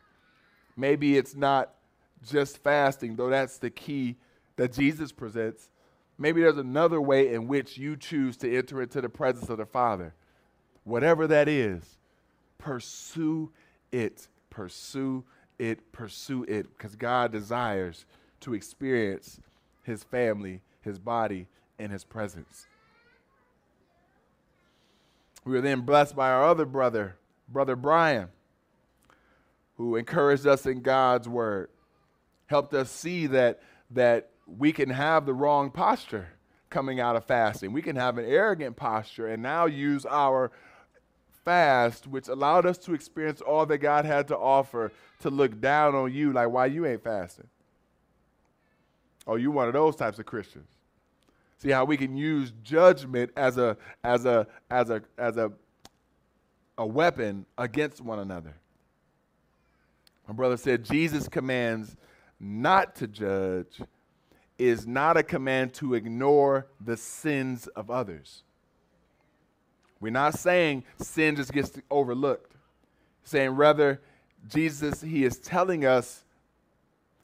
Maybe 0.76 1.16
it's 1.16 1.34
not 1.34 1.74
just 2.28 2.58
fasting, 2.58 3.16
though 3.16 3.30
that's 3.30 3.58
the 3.58 3.70
key 3.70 4.16
that 4.56 4.72
Jesus 4.72 5.12
presents. 5.12 5.70
Maybe 6.18 6.40
there's 6.40 6.58
another 6.58 7.00
way 7.00 7.32
in 7.32 7.46
which 7.46 7.78
you 7.78 7.96
choose 7.96 8.36
to 8.38 8.56
enter 8.56 8.82
into 8.82 9.00
the 9.00 9.08
presence 9.08 9.48
of 9.48 9.58
the 9.58 9.66
Father. 9.66 10.14
Whatever 10.84 11.26
that 11.28 11.48
is, 11.48 11.98
pursue 12.58 13.50
it. 13.92 14.28
Pursue 14.50 15.24
it. 15.58 15.92
Pursue 15.92 16.44
it. 16.44 16.76
Because 16.76 16.96
God 16.96 17.32
desires 17.32 18.04
to 18.40 18.54
experience 18.54 19.40
His 19.82 20.04
family, 20.04 20.60
His 20.80 20.98
body, 20.98 21.46
and 21.78 21.92
His 21.92 22.04
presence. 22.04 22.66
We 25.44 25.52
were 25.52 25.60
then 25.60 25.82
blessed 25.82 26.14
by 26.14 26.30
our 26.30 26.44
other 26.44 26.66
brother, 26.66 27.16
Brother 27.48 27.76
Brian, 27.76 28.28
who 29.76 29.96
encouraged 29.96 30.46
us 30.46 30.66
in 30.66 30.82
God's 30.82 31.28
word, 31.28 31.70
helped 32.46 32.74
us 32.74 32.90
see 32.90 33.26
that, 33.28 33.60
that 33.90 34.30
we 34.46 34.72
can 34.72 34.90
have 34.90 35.24
the 35.24 35.32
wrong 35.32 35.70
posture 35.70 36.28
coming 36.70 37.00
out 37.00 37.16
of 37.16 37.24
fasting. 37.24 37.72
We 37.72 37.82
can 37.82 37.96
have 37.96 38.18
an 38.18 38.26
arrogant 38.26 38.76
posture 38.76 39.28
and 39.28 39.42
now 39.42 39.66
use 39.66 40.04
our 40.04 40.50
fast, 41.48 42.06
which 42.06 42.28
allowed 42.28 42.66
us 42.66 42.76
to 42.76 42.92
experience 42.92 43.40
all 43.40 43.64
that 43.64 43.78
God 43.78 44.04
had 44.04 44.28
to 44.28 44.36
offer, 44.36 44.92
to 45.20 45.30
look 45.30 45.58
down 45.62 45.94
on 45.94 46.12
you 46.12 46.30
like, 46.30 46.50
why 46.50 46.66
you 46.66 46.84
ain't 46.84 47.02
fasting? 47.02 47.46
Oh, 49.26 49.36
you 49.36 49.50
one 49.50 49.66
of 49.66 49.72
those 49.72 49.96
types 49.96 50.18
of 50.18 50.26
Christians. 50.26 50.68
See 51.56 51.70
how 51.70 51.86
we 51.86 51.96
can 51.96 52.18
use 52.18 52.52
judgment 52.62 53.30
as 53.34 53.56
a 53.56 53.78
as 54.04 54.26
a 54.26 54.46
as 54.70 54.90
a 54.90 55.02
as 55.16 55.38
a 55.38 55.50
a 56.76 56.86
weapon 56.86 57.46
against 57.56 58.02
one 58.02 58.18
another. 58.18 58.54
My 60.26 60.34
brother 60.34 60.58
said 60.58 60.84
Jesus 60.84 61.28
commands 61.28 61.96
not 62.38 62.94
to 62.96 63.06
judge 63.06 63.80
is 64.58 64.86
not 64.86 65.16
a 65.16 65.22
command 65.22 65.72
to 65.74 65.94
ignore 65.94 66.66
the 66.78 66.98
sins 66.98 67.68
of 67.68 67.90
others. 67.90 68.42
We're 70.00 70.10
not 70.10 70.38
saying 70.38 70.84
sin 70.96 71.36
just 71.36 71.52
gets 71.52 71.78
overlooked. 71.90 72.54
Saying 73.24 73.50
rather 73.50 74.00
Jesus 74.48 75.00
he 75.00 75.24
is 75.24 75.38
telling 75.38 75.84
us 75.84 76.24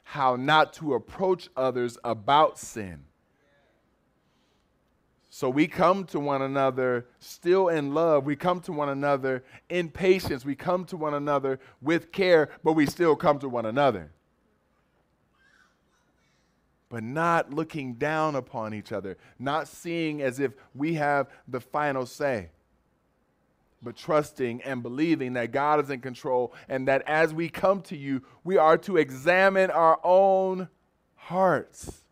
how 0.03 0.37
not 0.37 0.73
to 0.75 0.95
approach 0.95 1.49
others 1.57 1.99
about 2.05 2.59
sin. 2.59 3.05
So 5.31 5.51
we 5.51 5.67
come 5.67 6.05
to 6.07 6.21
one 6.21 6.43
another 6.43 7.07
still 7.19 7.69
in 7.69 7.93
love. 7.93 8.25
We 8.25 8.37
come 8.37 8.61
to 8.61 8.73
one 8.73 8.89
another 8.89 9.43
in 9.69 9.89
patience. 9.89 10.45
We 10.45 10.55
come 10.55 10.85
to 10.85 10.97
one 10.97 11.15
another 11.15 11.59
with 11.83 12.13
care, 12.13 12.51
but 12.63 12.75
we 12.75 12.87
still 12.87 13.17
come 13.17 13.41
to 13.41 13.49
one 13.49 13.67
another. 13.67 14.13
But 16.89 17.03
not 17.03 17.53
looking 17.53 17.95
down 17.95 18.37
upon 18.37 18.75
each 18.75 18.93
other, 18.93 19.17
not 19.41 19.67
seeing 19.67 20.23
as 20.23 20.39
if 20.39 20.53
we 20.73 20.95
have 20.95 21.29
the 21.49 21.61
final 21.61 22.07
say, 22.07 22.51
but 23.85 23.97
trusting 23.97 24.63
and 24.63 24.83
believing 24.83 25.35
that 25.35 25.53
God 25.53 25.81
is 25.85 25.91
in 25.91 26.01
control 26.01 26.55
and 26.69 26.89
that 26.89 27.03
as 27.07 27.35
we 27.35 27.49
come 27.49 27.83
to 27.83 27.97
you, 27.97 28.23
we 28.45 28.57
are 28.57 28.79
to 28.79 28.97
examine 28.97 29.71
our 29.71 30.01
own 30.05 30.69
hearts 31.17 32.03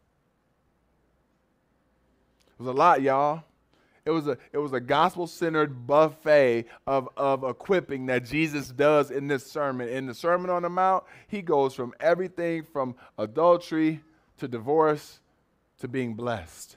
It 2.59 2.59
was 2.59 2.69
a 2.69 2.73
lot, 2.73 3.02
y'all. 3.02 3.45
It 4.05 4.11
was 4.11 4.26
a, 4.26 4.38
it 4.52 4.59
was 4.59 4.73
a 4.73 4.81
gospel 4.81 5.26
centered 5.26 5.87
buffet 5.87 6.67
of, 6.87 7.09
of 7.17 7.45
equipping 7.45 8.07
that 8.07 8.25
Jesus 8.25 8.69
does 8.69 9.11
in 9.11 9.29
this 9.29 9.47
sermon. 9.47 9.88
In 9.88 10.07
the 10.07 10.14
Sermon 10.14 10.50
on 10.50 10.62
the 10.62 10.71
Mount, 10.71 11.05
he 11.29 11.43
goes 11.43 11.75
from 11.75 11.95
everything 12.00 12.64
from 12.64 12.97
adultery 13.19 14.00
to 14.38 14.49
divorce 14.49 15.21
to 15.79 15.88
being 15.88 16.14
blessed. 16.14 16.76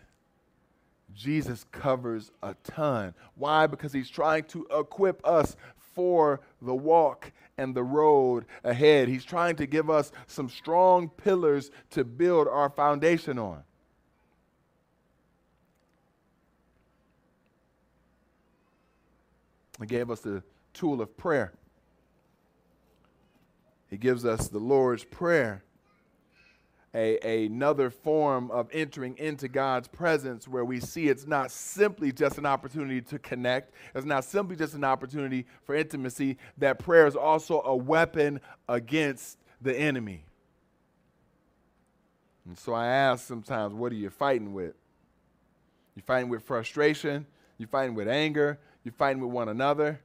Jesus 1.15 1.65
covers 1.72 2.31
a 2.43 2.55
ton. 2.63 3.13
Why? 3.36 3.67
Because 3.67 3.93
he's 3.93 4.10
trying 4.10 4.43
to 4.45 4.67
equip 4.72 5.25
us 5.25 5.55
for 5.93 6.41
the 6.62 6.75
walk 6.75 7.31
and 7.57 7.74
the 7.74 7.84
road 7.84 8.45
ahead. 8.63 9.07
He's 9.07 9.24
trying 9.24 9.55
to 9.57 9.65
give 9.65 9.89
us 9.89 10.12
some 10.27 10.50
strong 10.50 11.10
pillars 11.10 11.72
to 11.91 12.03
build 12.03 12.48
our 12.48 12.69
foundation 12.69 13.39
on. 13.39 13.63
He 19.79 19.86
gave 19.86 20.10
us 20.10 20.22
the 20.22 20.43
tool 20.74 21.01
of 21.01 21.15
prayer. 21.17 21.53
He 23.89 23.98
gives 23.98 24.25
us 24.25 24.48
the 24.48 24.60
Lord's 24.60 25.03
Prayer, 25.03 25.63
a, 26.96 27.46
another 27.46 27.90
form 27.90 28.50
of 28.52 28.70
entering 28.72 29.18
into 29.18 29.50
God's 29.50 29.88
presence 29.90 30.48
where 30.48 30.64
we 30.64 30.80
see 30.80 31.10
it's 31.10 31.28
not 31.28 31.52
simply 31.52 32.12
just 32.14 32.38
an 32.38 32.46
opportunity 32.46 33.02
to 33.02 33.20
connect, 33.20 33.74
it's 33.94 34.06
not 34.06 34.24
simply 34.24 34.56
just 34.56 34.75
an 34.75 34.86
opportunity 34.86 35.46
for 35.66 35.75
intimacy, 35.75 36.38
that 36.58 36.80
prayer 36.80 37.06
is 37.06 37.16
also 37.16 37.62
a 37.64 37.75
weapon 37.75 38.40
against 38.70 39.38
the 39.62 39.78
enemy. 39.78 40.24
And 42.46 42.58
so 42.58 42.74
I 42.74 42.88
ask 42.88 43.28
sometimes, 43.28 43.74
what 43.74 43.92
are 43.92 43.96
you 43.96 44.10
fighting 44.10 44.54
with? 44.54 44.75
You 45.96 46.02
fighting 46.02 46.30
with 46.30 46.44
frustration? 46.44 47.25
You 47.58 47.68
fighting 47.68 47.96
with 47.96 48.08
anger? 48.08 48.60
You 48.84 48.92
fighting 48.92 49.22
with 49.22 49.32
one 49.32 49.50
another? 49.50 50.00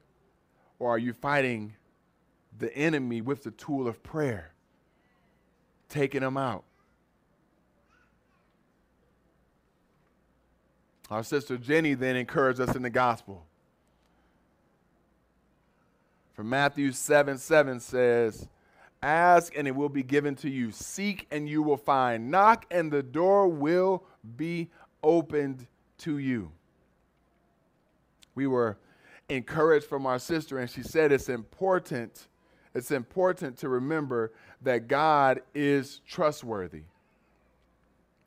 Or 0.78 0.90
are 0.90 0.98
you 0.98 1.12
fighting 1.12 1.74
the 2.58 2.74
enemy 2.74 3.20
with 3.20 3.44
the 3.44 3.50
tool 3.52 3.86
of 3.86 4.02
prayer? 4.02 4.54
Taking 5.88 6.22
them 6.22 6.36
out. 6.36 6.64
Our 11.10 11.22
sister 11.22 11.56
Jenny 11.58 11.94
then 11.94 12.16
encouraged 12.16 12.60
us 12.60 12.76
in 12.76 12.82
the 12.82 12.90
gospel. 12.90 13.44
From 16.34 16.48
Matthew 16.48 16.92
7 16.92 17.38
7 17.38 17.80
says, 17.80 18.48
Ask 19.02 19.56
and 19.56 19.66
it 19.66 19.74
will 19.74 19.88
be 19.88 20.02
given 20.02 20.36
to 20.36 20.48
you. 20.50 20.70
Seek 20.70 21.26
and 21.30 21.48
you 21.48 21.62
will 21.62 21.76
find. 21.76 22.30
Knock 22.30 22.66
and 22.70 22.92
the 22.92 23.02
door 23.02 23.48
will 23.48 24.04
be 24.36 24.70
opened 25.02 25.66
to 25.98 26.18
you 26.18 26.52
we 28.34 28.46
were 28.46 28.78
encouraged 29.28 29.86
from 29.86 30.06
our 30.06 30.18
sister, 30.18 30.58
and 30.58 30.70
she 30.70 30.82
said 30.82 31.12
it's 31.12 31.28
important. 31.28 32.28
It's 32.74 32.90
important 32.90 33.58
to 33.58 33.68
remember 33.68 34.32
that 34.62 34.88
God 34.88 35.42
is 35.54 36.00
trustworthy. 36.06 36.84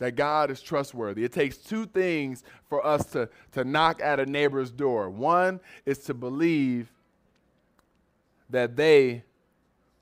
That 0.04 0.18
God 0.18 0.52
is 0.52 0.62
trustworthy. 0.62 1.24
It 1.24 1.32
takes 1.32 1.56
two 1.56 1.86
things 1.86 2.44
for 2.68 2.86
us 2.86 3.06
to, 3.12 3.30
to 3.54 3.64
knock 3.64 4.02
at 4.02 4.20
a 4.20 4.26
neighbor's 4.26 4.70
door. 4.70 5.10
One 5.10 5.62
is 5.86 6.00
to 6.00 6.14
believe 6.14 6.92
that 8.50 8.76
they 8.76 9.24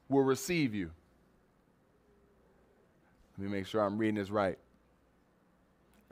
will 0.09 0.23
receive 0.23 0.73
you. 0.73 0.89
Let 3.37 3.45
me 3.45 3.51
make 3.59 3.67
sure 3.67 3.83
I'm 3.83 3.99
reading 3.99 4.15
this 4.15 4.31
right. 4.31 4.57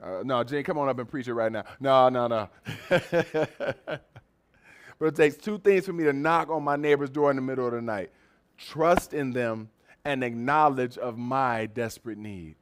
Uh, 0.00 0.22
no, 0.22 0.44
Jen, 0.44 0.62
come 0.62 0.78
on 0.78 0.88
up 0.88 1.00
and 1.00 1.08
preach 1.08 1.26
it 1.26 1.34
right 1.34 1.50
now. 1.50 1.64
No, 1.80 2.08
no, 2.10 2.28
no. 2.28 2.48
but 2.88 4.04
it 5.00 5.16
takes 5.16 5.34
two 5.34 5.58
things 5.58 5.84
for 5.84 5.92
me 5.92 6.04
to 6.04 6.12
knock 6.12 6.48
on 6.48 6.62
my 6.62 6.76
neighbor's 6.76 7.10
door 7.10 7.30
in 7.30 7.34
the 7.34 7.42
middle 7.42 7.66
of 7.66 7.72
the 7.72 7.82
night 7.82 8.12
trust 8.56 9.14
in 9.14 9.32
them 9.32 9.68
and 10.04 10.22
acknowledge 10.22 10.96
of 10.96 11.18
my 11.18 11.66
desperate 11.66 12.18
need 12.18 12.54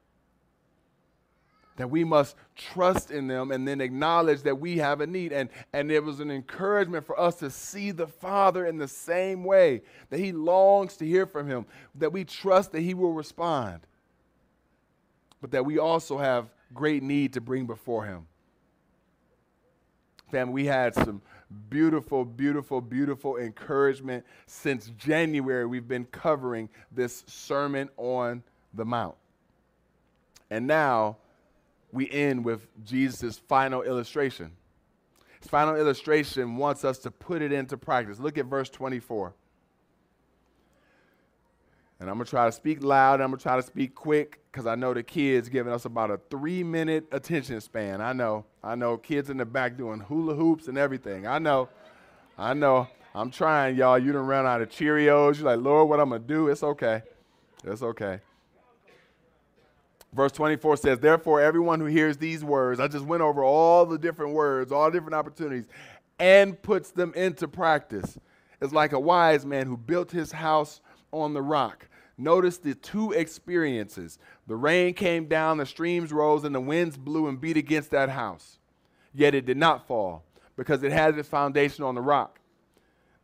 that 1.79 1.89
we 1.89 2.03
must 2.03 2.35
trust 2.57 3.13
in 3.13 3.29
them 3.29 3.53
and 3.53 3.67
then 3.67 3.81
acknowledge 3.81 4.43
that 4.43 4.59
we 4.59 4.79
have 4.79 5.01
a 5.01 5.07
need. 5.07 5.33
And, 5.33 5.49
and 5.73 5.91
it 5.93 6.03
was 6.03 6.19
an 6.19 6.31
encouragement 6.31 7.07
for 7.07 7.19
us 7.19 7.37
to 7.37 7.51
see 7.51 7.93
the 7.93 8.09
Father 8.09 8.67
in 8.67 8.79
the 8.79 8.89
same 8.89 9.45
way, 9.45 9.83
that 10.11 10.19
He 10.19 10.33
longs 10.33 10.97
to 10.97 11.07
hear 11.07 11.25
from 11.25 11.49
Him, 11.49 11.67
that 11.95 12.13
we 12.13 12.25
trust 12.25 12.73
that 12.73 12.81
He 12.81 12.95
will 12.95 13.13
respond, 13.13 13.81
but 15.41 15.53
that 15.53 15.65
we 15.65 15.79
also 15.79 16.19
have 16.19 16.51
great 16.75 17.05
need 17.05 17.33
to 17.35 17.41
bring 17.41 17.65
before 17.65 18.05
Him. 18.05 18.27
Family, 20.33 20.53
we 20.53 20.67
had 20.67 20.95
some 20.95 21.23
beautiful, 21.71 22.25
beautiful, 22.25 22.81
beautiful 22.81 23.37
encouragement 23.37 24.27
since 24.47 24.91
January. 24.99 25.65
We've 25.65 25.87
been 25.87 26.07
covering 26.07 26.69
this 26.91 27.23
Sermon 27.29 27.89
on 27.97 28.43
the 28.75 28.85
Mount. 28.85 29.15
And 30.51 30.67
now, 30.67 31.19
we 31.93 32.11
end 32.11 32.45
with 32.45 32.67
Jesus' 32.85 33.39
final 33.39 33.83
illustration. 33.83 34.53
His 35.41 35.49
final 35.49 35.77
illustration 35.77 36.57
wants 36.57 36.85
us 36.85 36.99
to 36.99 37.11
put 37.11 37.43
it 37.43 37.53
into 37.53 37.77
practice. 37.77 38.19
Look 38.19 38.39
at 38.39 38.47
verse 38.47 38.69
24. 38.71 39.35
And 42.01 42.09
I'm 42.09 42.17
going 42.17 42.27
to 42.27 42.31
try 42.31 42.47
to 42.47 42.53
speak 42.53 42.83
loud. 42.83 43.21
I'm 43.21 43.31
going 43.31 43.39
to 43.39 43.43
try 43.43 43.57
to 43.57 43.63
speak 43.63 43.95
quick 43.95 44.41
because 44.51 44.67
I 44.67 44.77
know 44.77 44.95
the 44.95 45.03
kids 45.03 45.49
giving 45.49 45.73
us 45.73 45.85
about 45.85 46.11
a 46.11 46.21
three 46.31 46.63
minute 46.63 47.07
attention 47.11 47.61
span. 47.61 48.01
I 48.01 48.13
know. 48.13 48.45
I 48.63 48.77
know 48.77 48.97
kids 48.97 49.31
in 49.31 49.37
the 49.37 49.45
back 49.45 49.77
doing 49.77 50.01
hula 50.01 50.35
hoops 50.35 50.69
and 50.69 50.79
everything. 50.79 51.27
I 51.27 51.39
know. 51.39 51.69
I 52.37 52.55
know. 52.55 52.87
I'm 53.15 53.31
trying, 53.33 53.77
y'all. 53.77 53.99
You 53.99 54.13
done 54.13 54.27
run 54.27 54.47
out 54.47 54.63
of 54.63 54.69
Cheerios. 54.69 55.39
You're 55.39 55.57
like, 55.57 55.65
Lord, 55.65 55.89
what 55.89 55.99
I'm 55.99 56.11
going 56.11 56.23
to 56.23 56.29
do? 56.29 56.49
It's 56.49 56.63
okay. 56.63 57.03
It's 57.65 57.83
okay. 57.83 58.21
Verse 60.13 60.33
24 60.33 60.79
says, 60.79 60.99
Therefore, 60.99 61.41
everyone 61.41 61.81
who 61.81 61.87
hears 61.87 62.17
these 62.17 62.43
words, 62.43 62.81
I 62.81 62.89
just 62.89 63.05
went 63.05 63.23
over 63.23 63.45
all 63.45 63.85
the 63.85 63.99
different 63.99 64.33
words, 64.33 64.73
all 64.73 64.91
different 64.91 65.15
opportunities, 65.15 65.67
and 66.19 66.61
puts 66.61 66.91
them 66.91 67.13
into 67.15 67.47
practice, 67.47 68.19
is 68.61 68.73
like 68.73 68.93
a 68.93 69.01
wise 69.01 69.45
man 69.45 69.67
who 69.67 69.77
built 69.77 70.11
his 70.11 70.33
house 70.33 70.81
on 71.13 71.35
the 71.35 71.43
rock. 71.43 71.89
Notice 72.17 72.59
the 72.59 72.75
two 72.75 73.13
experiences. 73.13 74.19
The 74.49 74.57
rain 74.57 74.95
came 74.95 75.27
down, 75.27 75.59
the 75.59 75.67
streams 75.67 76.13
rose, 76.13 76.43
and 76.43 76.55
the 76.55 76.61
winds 76.61 76.97
blew 76.97 77.29
and 77.29 77.41
beat 77.41 77.57
against 77.57 77.91
that 77.93 78.09
house. 78.09 78.59
Yet 79.15 79.35
it 79.35 79.47
did 79.47 79.57
not 79.57 79.87
fall 79.87 80.25
because 80.57 80.83
it 80.83 80.91
has 80.91 81.17
its 81.17 81.29
foundation 81.29 81.85
on 81.85 81.95
the 81.95 82.01
rock 82.01 82.41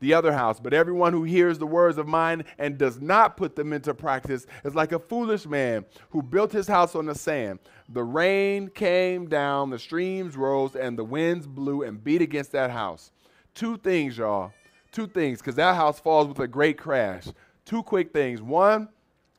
the 0.05 0.15
other 0.15 0.33
house. 0.33 0.61
But 0.61 0.75
everyone 0.75 1.13
who 1.13 1.25
hears 1.25 1.59
the 1.59 1.67
words 1.67 1.99
of 1.99 2.07
mine 2.07 2.45
and 2.59 2.77
does 2.79 3.01
not 3.01 3.37
put 3.37 3.57
them 3.57 3.73
into 3.73 3.95
practice 3.95 4.47
is 4.65 4.75
like 4.75 4.93
a 4.93 4.99
foolish 4.99 5.47
man 5.47 5.85
who 6.11 6.23
built 6.23 6.53
his 6.53 6.69
house 6.69 6.95
on 6.95 7.07
the 7.07 7.15
sand. 7.15 7.59
The 7.89 8.05
rain 8.05 8.69
came 8.69 9.27
down, 9.29 9.71
the 9.71 9.79
streams 9.79 10.37
rose, 10.37 10.77
and 10.77 10.99
the 10.99 11.05
winds 11.05 11.47
blew 11.47 11.83
and 11.83 12.03
beat 12.05 12.23
against 12.23 12.53
that 12.53 12.71
house. 12.71 13.11
Two 13.55 13.79
things, 13.79 14.19
y'all. 14.19 14.53
Two 14.93 15.07
things, 15.07 15.39
because 15.39 15.57
that 15.57 15.75
house 15.75 15.99
falls 15.99 16.29
with 16.29 16.39
a 16.39 16.47
great 16.47 16.79
crash. 16.79 17.25
Two 17.65 17.83
quick 17.83 18.13
things. 18.13 18.41
One, 18.41 18.89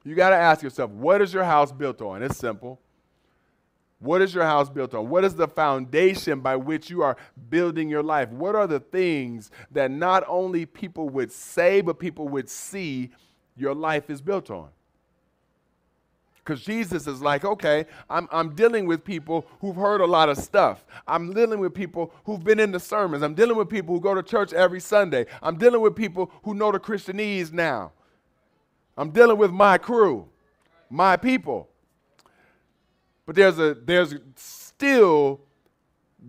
you 0.03 0.15
got 0.15 0.31
to 0.31 0.35
ask 0.35 0.61
yourself, 0.61 0.91
what 0.91 1.21
is 1.21 1.33
your 1.33 1.43
house 1.43 1.71
built 1.71 2.01
on? 2.01 2.23
It's 2.23 2.37
simple. 2.37 2.79
What 4.05 4.21
is 4.21 4.35
your 4.35 4.43
house 4.43 4.69
built 4.69 4.93
on? 4.93 5.09
What 5.09 5.25
is 5.25 5.33
the 5.33 5.47
foundation 5.47 6.39
by 6.39 6.55
which 6.55 6.91
you 6.91 7.01
are 7.01 7.17
building 7.49 7.89
your 7.89 8.03
life? 8.03 8.29
What 8.29 8.53
are 8.53 8.67
the 8.67 8.79
things 8.79 9.49
that 9.71 9.89
not 9.89 10.23
only 10.27 10.67
people 10.67 11.09
would 11.09 11.31
say, 11.31 11.81
but 11.81 11.97
people 11.97 12.27
would 12.27 12.47
see 12.47 13.09
your 13.57 13.73
life 13.73 14.11
is 14.11 14.21
built 14.21 14.51
on? 14.51 14.69
Because 16.37 16.63
Jesus 16.63 17.07
is 17.07 17.23
like, 17.23 17.43
okay, 17.43 17.87
I'm, 18.07 18.27
I'm 18.31 18.53
dealing 18.53 18.85
with 18.85 19.03
people 19.03 19.47
who've 19.59 19.75
heard 19.75 20.01
a 20.01 20.05
lot 20.05 20.29
of 20.29 20.37
stuff. 20.37 20.85
I'm 21.07 21.33
dealing 21.33 21.59
with 21.59 21.73
people 21.73 22.13
who've 22.25 22.43
been 22.43 22.59
in 22.59 22.71
the 22.71 22.79
sermons. 22.79 23.23
I'm 23.23 23.33
dealing 23.33 23.57
with 23.57 23.67
people 23.67 23.95
who 23.95 24.01
go 24.01 24.13
to 24.13 24.21
church 24.21 24.53
every 24.53 24.79
Sunday. 24.79 25.25
I'm 25.41 25.57
dealing 25.57 25.81
with 25.81 25.95
people 25.95 26.31
who 26.43 26.53
know 26.53 26.71
the 26.71 26.79
Christianese 26.79 27.51
now. 27.51 27.91
I'm 28.95 29.09
dealing 29.09 29.37
with 29.37 29.49
my 29.49 29.79
crew, 29.79 30.27
my 30.91 31.17
people. 31.17 31.69
But 33.25 33.35
there's 33.35 33.57
a 33.59 33.73
there's 33.73 34.15
still 34.35 35.41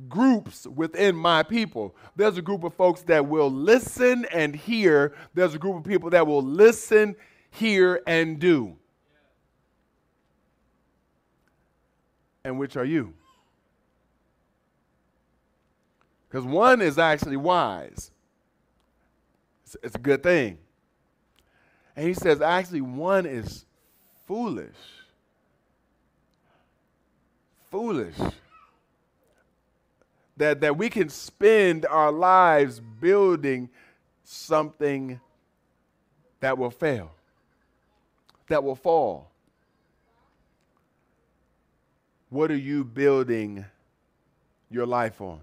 groups 0.09 0.67
within 0.67 1.17
my 1.17 1.43
people. 1.43 1.95
There's 2.17 2.39
a 2.39 2.43
group 2.43 2.65
of 2.65 2.75
folks 2.75 3.03
that 3.03 3.27
will 3.27 3.51
listen 3.51 4.27
and 4.33 4.55
hear. 4.55 5.15
There's 5.35 5.55
a 5.55 5.59
group 5.59 5.77
of 5.77 5.85
people 5.85 6.11
that 6.11 6.27
will 6.27 6.43
listen, 6.43 7.17
hear, 7.51 8.03
and 8.07 8.39
do. 8.39 8.77
And 12.45 12.59
which 12.59 12.77
are 12.77 12.85
you? 12.85 13.15
Because 16.29 16.45
one 16.45 16.81
is 16.81 16.99
actually 16.99 17.37
wise. 17.37 18.11
It's, 19.65 19.77
it's 19.83 19.95
a 19.95 19.99
good 19.99 20.23
thing. 20.23 20.59
And 21.97 22.07
he 22.07 22.15
says, 22.15 22.41
actually, 22.41 22.83
one 22.83 23.27
is 23.27 23.65
foolish 24.27 24.77
foolish. 27.77 28.17
That, 30.39 30.63
that 30.63 30.79
we 30.79 30.89
can 30.89 31.11
spend 31.11 31.85
our 31.85 32.11
lives 32.11 32.81
building 32.81 33.69
something 34.25 35.21
that 36.41 36.57
will 36.57 36.71
fail, 36.71 37.11
that 38.49 38.65
will 38.65 38.77
fall. 38.77 39.31
What 42.31 42.51
are 42.51 42.57
you 42.57 42.83
building 42.83 43.67
your 44.71 44.87
life 44.87 45.21
on? 45.21 45.41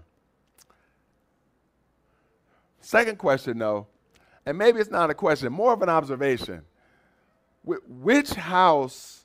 Second 2.80 3.16
question, 3.16 3.58
though, 3.58 3.86
and 4.44 4.58
maybe 4.58 4.80
it's 4.80 4.90
not 4.90 5.08
a 5.08 5.14
question, 5.14 5.52
more 5.52 5.72
of 5.72 5.82
an 5.82 5.88
observation. 5.88 6.62
Wh- 7.64 7.88
which 7.88 8.30
house 8.30 9.23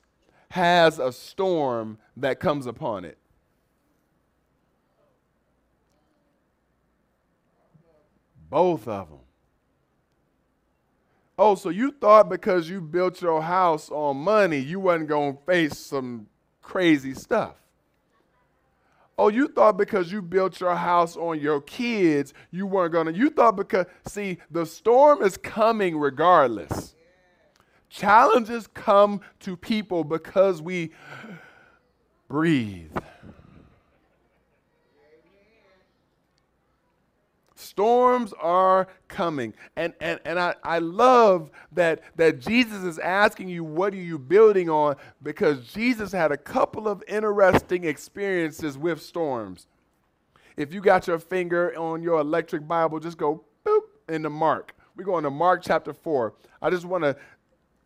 has 0.50 0.98
a 0.98 1.12
storm 1.12 1.98
that 2.16 2.40
comes 2.40 2.66
upon 2.66 3.04
it. 3.04 3.16
Both 8.50 8.88
of 8.88 9.08
them. 9.08 9.18
Oh, 11.38 11.54
so 11.54 11.70
you 11.70 11.92
thought 11.92 12.28
because 12.28 12.68
you 12.68 12.80
built 12.80 13.22
your 13.22 13.40
house 13.40 13.88
on 13.90 14.16
money, 14.18 14.58
you 14.58 14.80
wasn't 14.80 15.08
going 15.08 15.36
to 15.36 15.42
face 15.44 15.78
some 15.78 16.26
crazy 16.60 17.14
stuff. 17.14 17.54
Oh, 19.16 19.28
you 19.28 19.48
thought 19.48 19.76
because 19.78 20.10
you 20.10 20.20
built 20.20 20.60
your 20.60 20.74
house 20.74 21.16
on 21.16 21.38
your 21.40 21.60
kids, 21.60 22.34
you 22.50 22.66
weren't 22.66 22.92
going 22.92 23.06
to. 23.06 23.12
You 23.12 23.30
thought 23.30 23.56
because, 23.56 23.86
see, 24.06 24.38
the 24.50 24.66
storm 24.66 25.22
is 25.22 25.36
coming 25.36 25.96
regardless. 25.96 26.94
Challenges 27.90 28.68
come 28.68 29.20
to 29.40 29.56
people 29.56 30.04
because 30.04 30.62
we 30.62 30.92
breathe. 32.28 32.96
Storms 37.56 38.32
are 38.40 38.88
coming. 39.08 39.52
And, 39.76 39.92
and, 40.00 40.20
and 40.24 40.38
I, 40.38 40.54
I 40.62 40.78
love 40.78 41.50
that, 41.72 42.02
that 42.16 42.40
Jesus 42.40 42.84
is 42.84 42.98
asking 42.98 43.48
you, 43.48 43.64
what 43.64 43.92
are 43.92 43.98
you 43.98 44.18
building 44.18 44.70
on? 44.70 44.96
Because 45.22 45.66
Jesus 45.66 46.12
had 46.12 46.32
a 46.32 46.36
couple 46.36 46.88
of 46.88 47.02
interesting 47.06 47.84
experiences 47.84 48.78
with 48.78 49.02
storms. 49.02 49.66
If 50.56 50.72
you 50.72 50.80
got 50.80 51.06
your 51.06 51.18
finger 51.18 51.76
on 51.78 52.02
your 52.02 52.20
electric 52.20 52.66
Bible, 52.66 53.00
just 53.00 53.18
go 53.18 53.44
boop 53.66 53.82
into 54.08 54.30
Mark. 54.30 54.74
We're 54.96 55.04
going 55.04 55.24
to 55.24 55.30
Mark 55.30 55.62
chapter 55.62 55.92
4. 55.92 56.34
I 56.62 56.70
just 56.70 56.84
want 56.84 57.04
to 57.04 57.16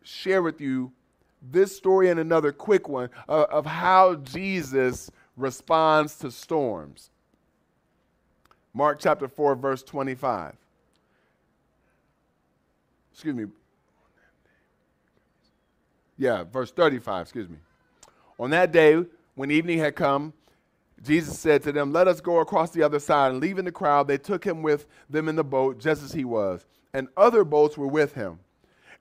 share 0.05 0.41
with 0.41 0.61
you 0.61 0.91
this 1.41 1.75
story 1.75 2.09
and 2.09 2.19
another 2.19 2.51
quick 2.51 2.87
one 2.87 3.09
uh, 3.27 3.45
of 3.49 3.65
how 3.65 4.15
Jesus 4.15 5.11
responds 5.35 6.15
to 6.19 6.31
storms. 6.31 7.09
Mark 8.73 8.99
chapter 8.99 9.27
4, 9.27 9.55
verse 9.55 9.83
25. 9.83 10.55
Excuse 13.13 13.35
me. 13.35 13.45
Yeah, 16.17 16.43
verse 16.43 16.71
35, 16.71 17.21
excuse 17.21 17.49
me. 17.49 17.57
On 18.39 18.49
that 18.51 18.71
day, 18.71 19.03
when 19.35 19.51
evening 19.51 19.79
had 19.79 19.95
come, 19.95 20.33
Jesus 21.03 21.37
said 21.37 21.61
to 21.63 21.71
them, 21.71 21.91
Let 21.91 22.07
us 22.07 22.21
go 22.21 22.39
across 22.39 22.71
the 22.71 22.83
other 22.83 22.99
side. 22.99 23.31
And 23.31 23.41
leaving 23.41 23.65
the 23.65 23.71
crowd, 23.71 24.07
they 24.07 24.17
took 24.17 24.43
him 24.43 24.61
with 24.61 24.87
them 25.09 25.29
in 25.29 25.35
the 25.35 25.43
boat, 25.43 25.79
just 25.79 26.03
as 26.03 26.13
he 26.13 26.25
was. 26.25 26.65
And 26.93 27.07
other 27.15 27.43
boats 27.43 27.77
were 27.77 27.87
with 27.87 28.13
him. 28.13 28.39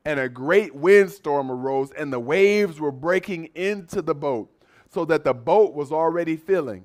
And 0.04 0.20
a 0.20 0.28
great 0.28 0.74
windstorm 0.74 1.50
arose, 1.50 1.90
and 1.92 2.12
the 2.12 2.20
waves 2.20 2.78
were 2.78 2.92
breaking 2.92 3.46
into 3.54 4.02
the 4.02 4.14
boat, 4.14 4.50
so 4.90 5.04
that 5.06 5.24
the 5.24 5.34
boat 5.34 5.74
was 5.74 5.90
already 5.90 6.36
filling. 6.36 6.84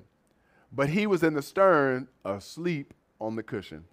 But 0.72 0.90
he 0.90 1.06
was 1.06 1.22
in 1.22 1.34
the 1.34 1.42
stern, 1.42 2.08
asleep 2.24 2.94
on 3.20 3.36
the 3.36 3.42
cushion. 3.42 3.84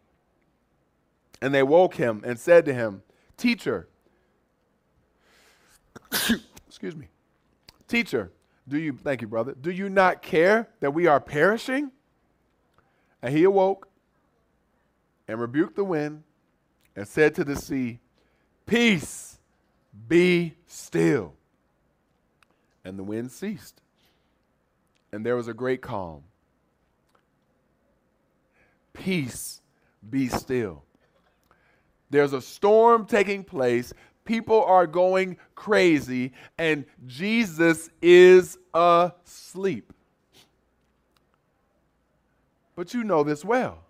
And 1.41 1.53
they 1.53 1.63
woke 1.63 1.95
him 1.95 2.21
and 2.25 2.39
said 2.39 2.65
to 2.65 2.73
him, 2.73 3.03
Teacher, 3.35 3.87
excuse 6.67 6.95
me, 6.95 7.07
teacher, 7.87 8.31
do 8.67 8.77
you, 8.77 8.93
thank 8.93 9.21
you, 9.21 9.27
brother, 9.27 9.55
do 9.59 9.71
you 9.71 9.89
not 9.89 10.21
care 10.21 10.69
that 10.79 10.91
we 10.91 11.07
are 11.07 11.19
perishing? 11.19 11.91
And 13.21 13.35
he 13.35 13.43
awoke 13.43 13.87
and 15.27 15.39
rebuked 15.39 15.75
the 15.75 15.83
wind 15.83 16.23
and 16.95 17.07
said 17.07 17.35
to 17.35 17.43
the 17.43 17.55
sea, 17.55 17.99
Peace, 18.67 19.39
be 20.07 20.53
still. 20.67 21.33
And 22.83 22.99
the 22.99 23.03
wind 23.03 23.31
ceased, 23.31 23.81
and 25.11 25.25
there 25.25 25.35
was 25.35 25.47
a 25.47 25.53
great 25.53 25.81
calm. 25.81 26.23
Peace, 28.93 29.61
be 30.09 30.27
still. 30.27 30.83
There's 32.09 32.33
a 32.33 32.41
storm 32.41 33.05
taking 33.05 33.43
place. 33.43 33.93
People 34.25 34.63
are 34.63 34.87
going 34.87 35.37
crazy, 35.55 36.33
and 36.57 36.85
Jesus 37.05 37.89
is 38.01 38.57
asleep. 38.73 39.91
But 42.75 42.93
you 42.93 43.03
know 43.03 43.23
this 43.23 43.43
well. 43.43 43.86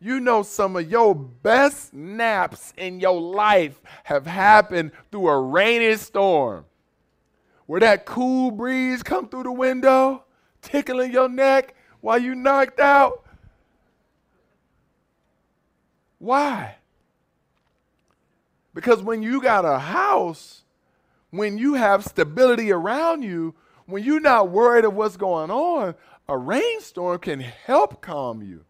You 0.00 0.20
know 0.20 0.42
some 0.42 0.76
of 0.76 0.90
your 0.90 1.14
best 1.14 1.92
naps 1.92 2.72
in 2.76 3.00
your 3.00 3.20
life 3.20 3.80
have 4.04 4.26
happened 4.26 4.92
through 5.10 5.28
a 5.28 5.40
rainy 5.40 5.96
storm. 5.96 6.66
Where 7.66 7.80
that 7.80 8.06
cool 8.06 8.50
breeze 8.50 9.02
come 9.02 9.28
through 9.28 9.42
the 9.42 9.52
window, 9.52 10.24
tickling 10.62 11.12
your 11.12 11.28
neck 11.28 11.74
while 12.00 12.18
you 12.18 12.34
knocked 12.34 12.80
out. 12.80 13.24
Why? 16.18 16.76
Because 18.74 19.02
when 19.02 19.22
you 19.22 19.42
got 19.42 19.64
a 19.64 19.78
house, 19.78 20.62
when 21.30 21.58
you 21.58 21.74
have 21.74 22.04
stability 22.04 22.70
around 22.70 23.22
you, 23.22 23.54
when 23.86 24.04
you're 24.04 24.20
not 24.20 24.50
worried 24.50 24.84
of 24.84 24.94
what's 24.94 25.16
going 25.16 25.50
on, 25.50 25.94
a 26.28 26.38
rainstorm 26.38 27.18
can 27.18 27.40
help 27.40 28.00
calm 28.00 28.42
you. 28.42 28.64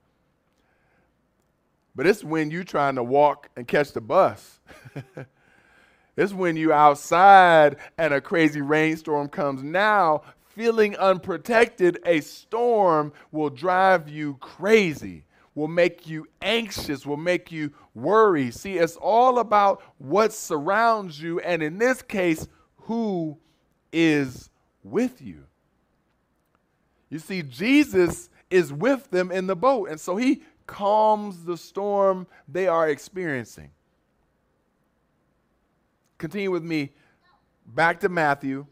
But 1.99 2.07
it's 2.07 2.23
when 2.23 2.53
you're 2.53 2.63
trying 2.63 2.95
to 2.95 3.03
walk 3.03 3.51
and 3.57 3.67
catch 3.67 3.91
the 3.91 4.01
bus. 4.01 4.61
it's 6.17 6.33
when 6.33 6.57
you're 6.57 6.73
outside 6.73 7.75
and 7.99 8.15
a 8.15 8.21
crazy 8.21 8.61
rainstorm 8.61 9.29
comes. 9.29 9.65
Now, 9.65 10.23
feeling 10.47 10.97
unprotected, 10.97 11.99
a 12.07 12.21
storm 12.21 13.13
will 13.33 13.51
drive 13.51 14.09
you 14.09 14.35
crazy 14.35 15.25
will 15.57 15.67
make 15.67 16.07
you 16.07 16.25
anxious, 16.41 17.05
will 17.05 17.17
make 17.17 17.51
you 17.51 17.73
worry. 17.93 18.53
See, 18.53 18.79
it's 18.79 18.95
all 18.95 19.41
about 19.41 19.83
what 19.99 20.33
surrounds 20.33 21.21
you, 21.21 21.41
and 21.41 21.65
in 21.65 21.79
this 21.79 22.01
case, 22.01 22.47
who 22.83 23.37
is 23.93 24.51
with 24.85 25.21
you. 25.21 25.43
You 27.11 27.19
see, 27.19 27.43
Jesus 27.43 28.31
is 28.51 28.73
with 28.73 29.11
them 29.11 29.33
in 29.33 29.49
the 29.49 29.57
boat, 29.57 29.89
and 29.89 30.01
so 30.01 30.17
he 30.17 30.43
calms 30.69 31.45
the 31.45 31.57
storm 31.57 32.29
they 32.47 32.69
are 32.69 32.89
experiencing. 32.89 33.71
Continue 36.19 36.53
with 36.53 36.63
me 36.63 36.93
back 37.67 37.99
to 38.01 38.09
Matthew, 38.09 38.67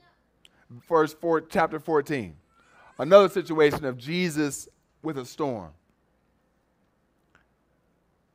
first 0.82 1.18
four, 1.20 1.40
chapter 1.40 1.80
14. 1.80 2.36
Another 2.98 3.28
situation 3.28 3.84
of 3.84 3.96
Jesus 3.96 4.68
with 5.02 5.18
a 5.18 5.24
storm. 5.24 5.70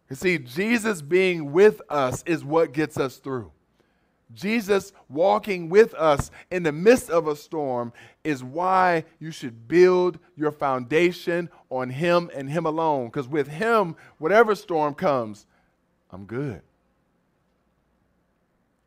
You 0.09 0.15
see, 0.15 0.37
Jesus 0.37 1.01
being 1.01 1.53
with 1.53 1.81
us 1.89 2.23
is 2.25 2.43
what 2.43 2.73
gets 2.73 2.97
us 2.97 3.17
through. 3.17 3.51
Jesus 4.33 4.93
walking 5.09 5.69
with 5.69 5.93
us 5.93 6.31
in 6.49 6.63
the 6.63 6.71
midst 6.71 7.09
of 7.09 7.27
a 7.27 7.35
storm 7.35 7.93
is 8.23 8.43
why 8.43 9.05
you 9.19 9.31
should 9.31 9.67
build 9.67 10.19
your 10.35 10.51
foundation 10.51 11.49
on 11.69 11.89
Him 11.89 12.29
and 12.35 12.49
Him 12.49 12.65
alone. 12.65 13.07
Because 13.07 13.27
with 13.27 13.47
Him, 13.47 13.95
whatever 14.17 14.55
storm 14.55 14.93
comes, 14.93 15.45
I'm 16.11 16.25
good. 16.25 16.61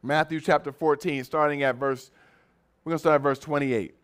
Matthew 0.03 0.41
chapter 0.41 0.71
14, 0.71 1.25
starting 1.25 1.63
at 1.63 1.77
verse, 1.77 2.11
we're 2.85 2.91
going 2.91 2.99
to 2.99 3.01
start 3.01 3.15
at 3.17 3.23
verse 3.23 3.39
28 3.39 3.95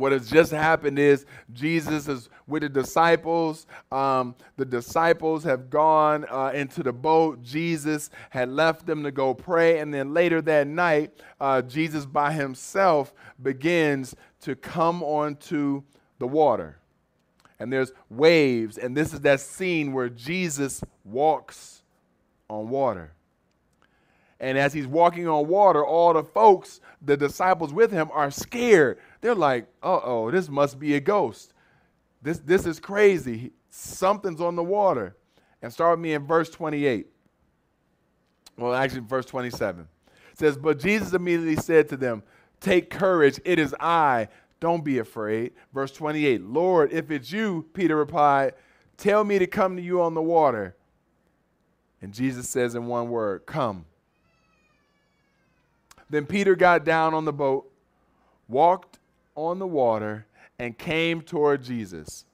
what 0.00 0.12
has 0.12 0.28
just 0.28 0.50
happened 0.50 0.98
is 0.98 1.26
Jesus 1.52 2.08
is 2.08 2.28
with 2.46 2.62
the 2.62 2.68
disciples. 2.68 3.66
Um, 3.92 4.34
the 4.56 4.64
disciples 4.64 5.44
have 5.44 5.70
gone 5.70 6.26
uh, 6.28 6.52
into 6.54 6.82
the 6.82 6.92
boat. 6.92 7.42
Jesus 7.42 8.10
had 8.30 8.48
left 8.48 8.86
them 8.86 9.02
to 9.04 9.10
go 9.10 9.34
pray. 9.34 9.78
And 9.78 9.92
then 9.92 10.12
later 10.14 10.42
that 10.42 10.66
night, 10.66 11.12
uh, 11.40 11.62
Jesus 11.62 12.06
by 12.06 12.32
himself 12.32 13.12
begins 13.42 14.16
to 14.40 14.56
come 14.56 15.02
onto 15.02 15.82
the 16.18 16.26
water. 16.26 16.78
And 17.58 17.72
there's 17.72 17.92
waves. 18.08 18.78
And 18.78 18.96
this 18.96 19.12
is 19.12 19.20
that 19.20 19.40
scene 19.40 19.92
where 19.92 20.08
Jesus 20.08 20.82
walks 21.04 21.82
on 22.48 22.70
water. 22.70 23.12
And 24.40 24.56
as 24.56 24.72
he's 24.72 24.86
walking 24.86 25.28
on 25.28 25.46
water, 25.46 25.84
all 25.84 26.14
the 26.14 26.24
folks, 26.24 26.80
the 27.02 27.16
disciples 27.16 27.74
with 27.74 27.92
him, 27.92 28.08
are 28.12 28.30
scared 28.30 28.98
they're 29.20 29.34
like, 29.34 29.66
uh 29.82 30.00
oh, 30.02 30.30
this 30.30 30.48
must 30.48 30.78
be 30.78 30.94
a 30.94 31.00
ghost. 31.00 31.52
This, 32.22 32.38
this 32.38 32.66
is 32.66 32.80
crazy. 32.80 33.52
Something's 33.70 34.40
on 34.40 34.56
the 34.56 34.62
water. 34.62 35.16
And 35.62 35.72
start 35.72 35.98
with 35.98 36.02
me 36.02 36.14
in 36.14 36.26
verse 36.26 36.50
28. 36.50 37.06
Well, 38.56 38.74
actually, 38.74 39.00
verse 39.00 39.26
27. 39.26 39.86
It 40.32 40.38
says, 40.38 40.56
But 40.56 40.78
Jesus 40.78 41.12
immediately 41.12 41.56
said 41.56 41.88
to 41.90 41.96
them, 41.96 42.22
Take 42.60 42.90
courage, 42.90 43.40
it 43.44 43.58
is 43.58 43.74
I. 43.80 44.28
Don't 44.60 44.84
be 44.84 44.98
afraid. 44.98 45.52
Verse 45.72 45.90
28 45.92 46.42
Lord, 46.42 46.92
if 46.92 47.10
it's 47.10 47.32
you, 47.32 47.66
Peter 47.72 47.96
replied, 47.96 48.52
tell 48.98 49.24
me 49.24 49.38
to 49.38 49.46
come 49.46 49.76
to 49.76 49.82
you 49.82 50.02
on 50.02 50.14
the 50.14 50.22
water. 50.22 50.76
And 52.02 52.12
Jesus 52.12 52.48
says 52.48 52.74
in 52.74 52.86
one 52.86 53.08
word, 53.08 53.46
Come. 53.46 53.86
Then 56.08 56.26
Peter 56.26 56.54
got 56.56 56.84
down 56.84 57.14
on 57.14 57.24
the 57.24 57.32
boat, 57.32 57.70
walked 58.48 58.98
on 59.34 59.58
the 59.58 59.66
water 59.66 60.26
and 60.58 60.76
came 60.76 61.22
toward 61.22 61.62
Jesus. 61.62 62.24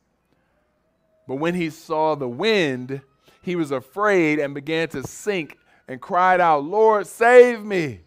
But 1.28 1.36
when 1.36 1.54
he 1.54 1.70
saw 1.70 2.14
the 2.14 2.28
wind, 2.28 3.00
he 3.42 3.56
was 3.56 3.70
afraid 3.70 4.38
and 4.38 4.54
began 4.54 4.88
to 4.88 5.06
sink 5.06 5.58
and 5.88 6.00
cried 6.00 6.40
out, 6.40 6.64
Lord, 6.64 7.06
save 7.06 7.62
me. 7.62 8.00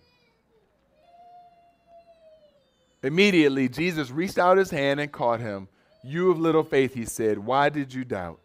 Immediately, 3.02 3.70
Jesus 3.70 4.12
reached 4.12 4.38
out 4.38 4.58
his 4.58 4.70
hand 4.70 5.00
and 5.00 5.12
caught 5.12 5.40
him. 5.40 5.70
You 6.04 6.32
of 6.32 6.40
little 6.40 6.64
faith, 6.64 6.94
he 6.94 7.06
said, 7.06 7.38
why 7.38 7.70
did 7.70 7.94
you 7.94 8.04
doubt? 8.04 8.40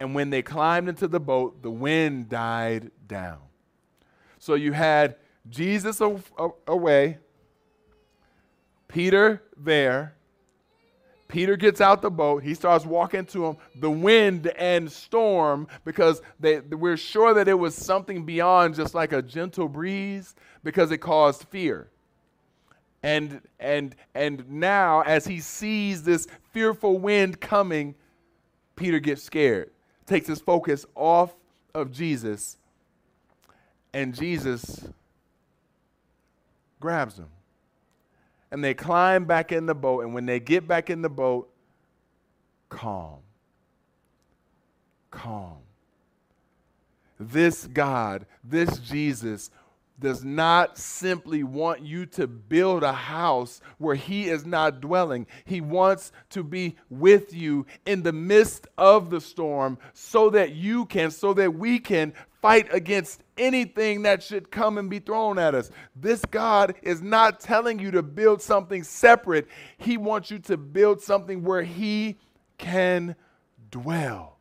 And 0.00 0.14
when 0.16 0.30
they 0.30 0.42
climbed 0.42 0.88
into 0.88 1.06
the 1.06 1.20
boat, 1.20 1.62
the 1.62 1.70
wind 1.70 2.28
died 2.28 2.90
down. 3.06 3.38
So 4.38 4.54
you 4.54 4.72
had 4.72 5.14
Jesus 5.48 6.00
away, 6.66 7.18
Peter 8.92 9.42
there. 9.56 10.14
Peter 11.26 11.56
gets 11.56 11.80
out 11.80 12.02
the 12.02 12.10
boat. 12.10 12.42
He 12.42 12.52
starts 12.52 12.84
walking 12.84 13.24
to 13.26 13.46
him. 13.46 13.56
The 13.80 13.90
wind 13.90 14.48
and 14.48 14.92
storm, 14.92 15.66
because 15.84 16.20
they, 16.38 16.60
we're 16.60 16.98
sure 16.98 17.32
that 17.32 17.48
it 17.48 17.58
was 17.58 17.74
something 17.74 18.26
beyond 18.26 18.74
just 18.74 18.94
like 18.94 19.14
a 19.14 19.22
gentle 19.22 19.66
breeze, 19.66 20.34
because 20.62 20.90
it 20.90 20.98
caused 20.98 21.44
fear. 21.44 21.88
And, 23.02 23.40
and, 23.58 23.96
and 24.14 24.48
now, 24.50 25.00
as 25.00 25.26
he 25.26 25.40
sees 25.40 26.02
this 26.02 26.28
fearful 26.52 26.98
wind 26.98 27.40
coming, 27.40 27.94
Peter 28.76 29.00
gets 29.00 29.22
scared, 29.22 29.70
takes 30.06 30.28
his 30.28 30.40
focus 30.40 30.84
off 30.94 31.34
of 31.74 31.90
Jesus, 31.92 32.58
and 33.94 34.14
Jesus 34.14 34.84
grabs 36.78 37.16
him 37.16 37.28
and 38.52 38.62
they 38.62 38.74
climb 38.74 39.24
back 39.24 39.50
in 39.50 39.64
the 39.64 39.74
boat. 39.74 40.04
And 40.04 40.12
when 40.14 40.26
they 40.26 40.38
get 40.38 40.68
back 40.68 40.90
in 40.90 41.00
the 41.00 41.08
boat, 41.08 41.50
calm. 42.68 43.20
Calm. 45.10 45.56
This 47.18 47.66
God, 47.66 48.26
this 48.44 48.78
Jesus, 48.78 49.50
does 49.98 50.22
not 50.22 50.76
simply 50.76 51.42
want 51.42 51.80
you 51.80 52.04
to 52.04 52.26
build 52.26 52.82
a 52.82 52.92
house 52.92 53.62
where 53.78 53.94
He 53.94 54.28
is 54.28 54.44
not 54.44 54.82
dwelling. 54.82 55.26
He 55.46 55.62
wants 55.62 56.12
to 56.30 56.42
be 56.42 56.76
with 56.90 57.32
you 57.32 57.64
in 57.86 58.02
the 58.02 58.12
midst 58.12 58.66
of 58.76 59.08
the 59.08 59.20
storm 59.20 59.78
so 59.94 60.28
that 60.30 60.52
you 60.54 60.84
can, 60.86 61.10
so 61.10 61.32
that 61.34 61.54
we 61.54 61.78
can 61.78 62.12
fight 62.42 62.66
against 62.74 63.22
anything 63.38 64.02
that 64.02 64.22
should 64.22 64.50
come 64.50 64.76
and 64.76 64.90
be 64.90 64.98
thrown 64.98 65.38
at 65.38 65.54
us. 65.54 65.70
This 65.94 66.22
God 66.30 66.74
is 66.82 67.00
not 67.00 67.40
telling 67.40 67.78
you 67.78 67.92
to 67.92 68.02
build 68.02 68.42
something 68.42 68.82
separate, 68.82 69.46
He 69.78 69.96
wants 69.96 70.30
you 70.30 70.40
to 70.40 70.56
build 70.56 71.00
something 71.00 71.44
where 71.44 71.62
He 71.62 72.18
can 72.58 73.14
dwell. 73.70 74.36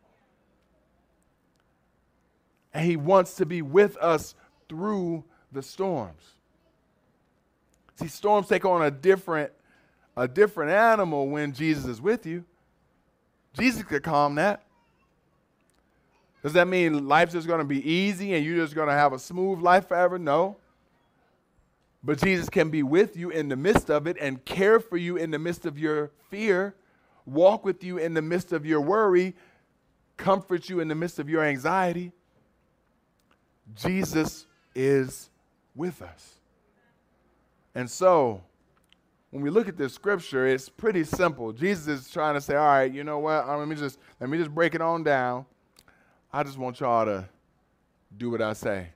And 2.74 2.86
He 2.86 2.98
wants 2.98 3.36
to 3.36 3.46
be 3.46 3.62
with 3.62 3.96
us 3.98 4.34
through 4.68 5.24
the 5.52 5.62
storms. 5.62 6.24
See, 7.96 8.08
storms 8.08 8.48
take 8.48 8.66
on 8.66 8.82
a 8.82 8.90
different, 8.90 9.52
a 10.18 10.28
different 10.28 10.72
animal 10.72 11.30
when 11.30 11.54
Jesus 11.54 11.86
is 11.86 12.02
with 12.02 12.26
you. 12.26 12.46
Jesus 13.54 13.84
could 13.84 14.02
calm 14.02 14.36
that. 14.36 14.64
Does 16.42 16.54
that 16.54 16.68
mean 16.68 17.08
life's 17.08 17.34
just 17.34 17.48
going 17.48 17.60
to 17.60 17.66
be 17.66 17.88
easy 17.88 18.34
and 18.34 18.44
you're 18.44 18.58
just 18.58 18.74
going 18.74 18.88
to 18.88 18.94
have 18.94 19.14
a 19.14 19.20
smooth 19.20 19.60
life 19.60 19.88
forever? 19.88 20.18
No. 20.18 20.58
But 22.04 22.20
Jesus 22.20 22.50
can 22.50 22.70
be 22.70 22.82
with 22.82 23.16
you 23.16 23.30
in 23.30 23.48
the 23.48 23.56
midst 23.56 23.92
of 23.92 24.08
it 24.08 24.18
and 24.20 24.44
care 24.44 24.80
for 24.80 24.98
you 24.98 25.18
in 25.18 25.30
the 25.30 25.38
midst 25.38 25.66
of 25.68 25.78
your 25.78 26.12
fear, 26.30 26.76
walk 27.26 27.64
with 27.64 27.84
you 27.84 28.00
in 28.00 28.16
the 28.16 28.24
midst 28.24 28.54
of 28.54 28.66
your 28.66 28.82
worry, 28.82 29.36
comfort 30.18 30.68
you 30.68 30.80
in 30.80 30.88
the 30.88 30.96
midst 30.96 31.20
of 31.20 31.30
your 31.30 31.44
anxiety. 31.44 32.12
Jesus 33.76 34.48
is 34.74 35.30
with 35.76 36.02
us. 36.02 36.36
And 37.76 37.90
so, 37.90 38.42
when 39.30 39.44
we 39.44 39.50
look 39.50 39.70
at 39.70 39.78
this 39.78 39.94
scripture, 39.94 40.46
it's 40.48 40.68
pretty 40.68 41.04
simple. 41.04 41.54
Jesus 41.54 41.88
is 41.88 42.12
trying 42.12 42.34
to 42.34 42.42
say, 42.42 42.56
all 42.56 42.66
right, 42.66 42.92
you 42.92 43.04
know 43.04 43.20
what? 43.20 43.48
Let 43.48 43.68
me 43.68 43.76
just 43.76 44.00
let 44.20 44.30
me 44.30 44.38
just 44.38 44.54
break 44.54 44.76
it 44.76 44.82
on 44.82 45.04
down. 45.04 45.46
I 46.34 46.44
just 46.44 46.58
want 46.58 46.80
y'all 46.80 47.06
to 47.06 47.28
do 48.18 48.30
what 48.30 48.42
I 48.42 48.54
say. 48.54 48.90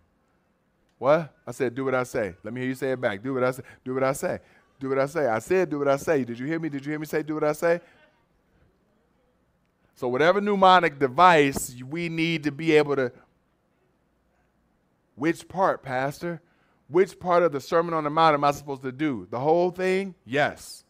What? 0.97 1.33
I 1.45 1.51
said, 1.51 1.75
do 1.75 1.85
what 1.85 1.95
I 1.95 2.03
say. 2.03 2.35
Let 2.43 2.53
me 2.53 2.61
hear 2.61 2.69
you 2.69 2.75
say 2.75 2.91
it 2.91 3.01
back. 3.01 3.21
Do 3.21 3.33
what 3.33 3.43
I 3.43 3.51
say. 3.51 3.63
Do 3.83 3.93
what 3.93 4.03
I 4.03 4.13
say. 4.13 4.39
Do 4.79 4.89
what 4.89 4.99
I 4.99 5.05
say. 5.05 5.27
I 5.27 5.39
said, 5.39 5.69
do 5.69 5.79
what 5.79 5.87
I 5.87 5.97
say. 5.97 6.23
Did 6.23 6.39
you 6.39 6.45
hear 6.45 6.59
me? 6.59 6.69
Did 6.69 6.85
you 6.85 6.91
hear 6.91 6.99
me 6.99 7.05
say, 7.05 7.23
do 7.23 7.33
what 7.33 7.43
I 7.43 7.53
say? 7.53 7.81
So, 9.95 10.07
whatever 10.09 10.41
mnemonic 10.41 10.99
device 10.99 11.75
we 11.89 12.09
need 12.09 12.43
to 12.43 12.51
be 12.51 12.73
able 12.73 12.95
to. 12.97 13.11
Which 15.15 15.47
part, 15.47 15.83
Pastor? 15.83 16.41
Which 16.89 17.17
part 17.17 17.43
of 17.43 17.51
the 17.51 17.61
Sermon 17.61 17.93
on 17.93 18.03
the 18.03 18.09
Mount 18.09 18.33
am 18.33 18.43
I 18.43 18.51
supposed 18.51 18.83
to 18.83 18.91
do? 18.91 19.27
The 19.31 19.39
whole 19.39 19.71
thing? 19.71 20.13
Yes. 20.25 20.83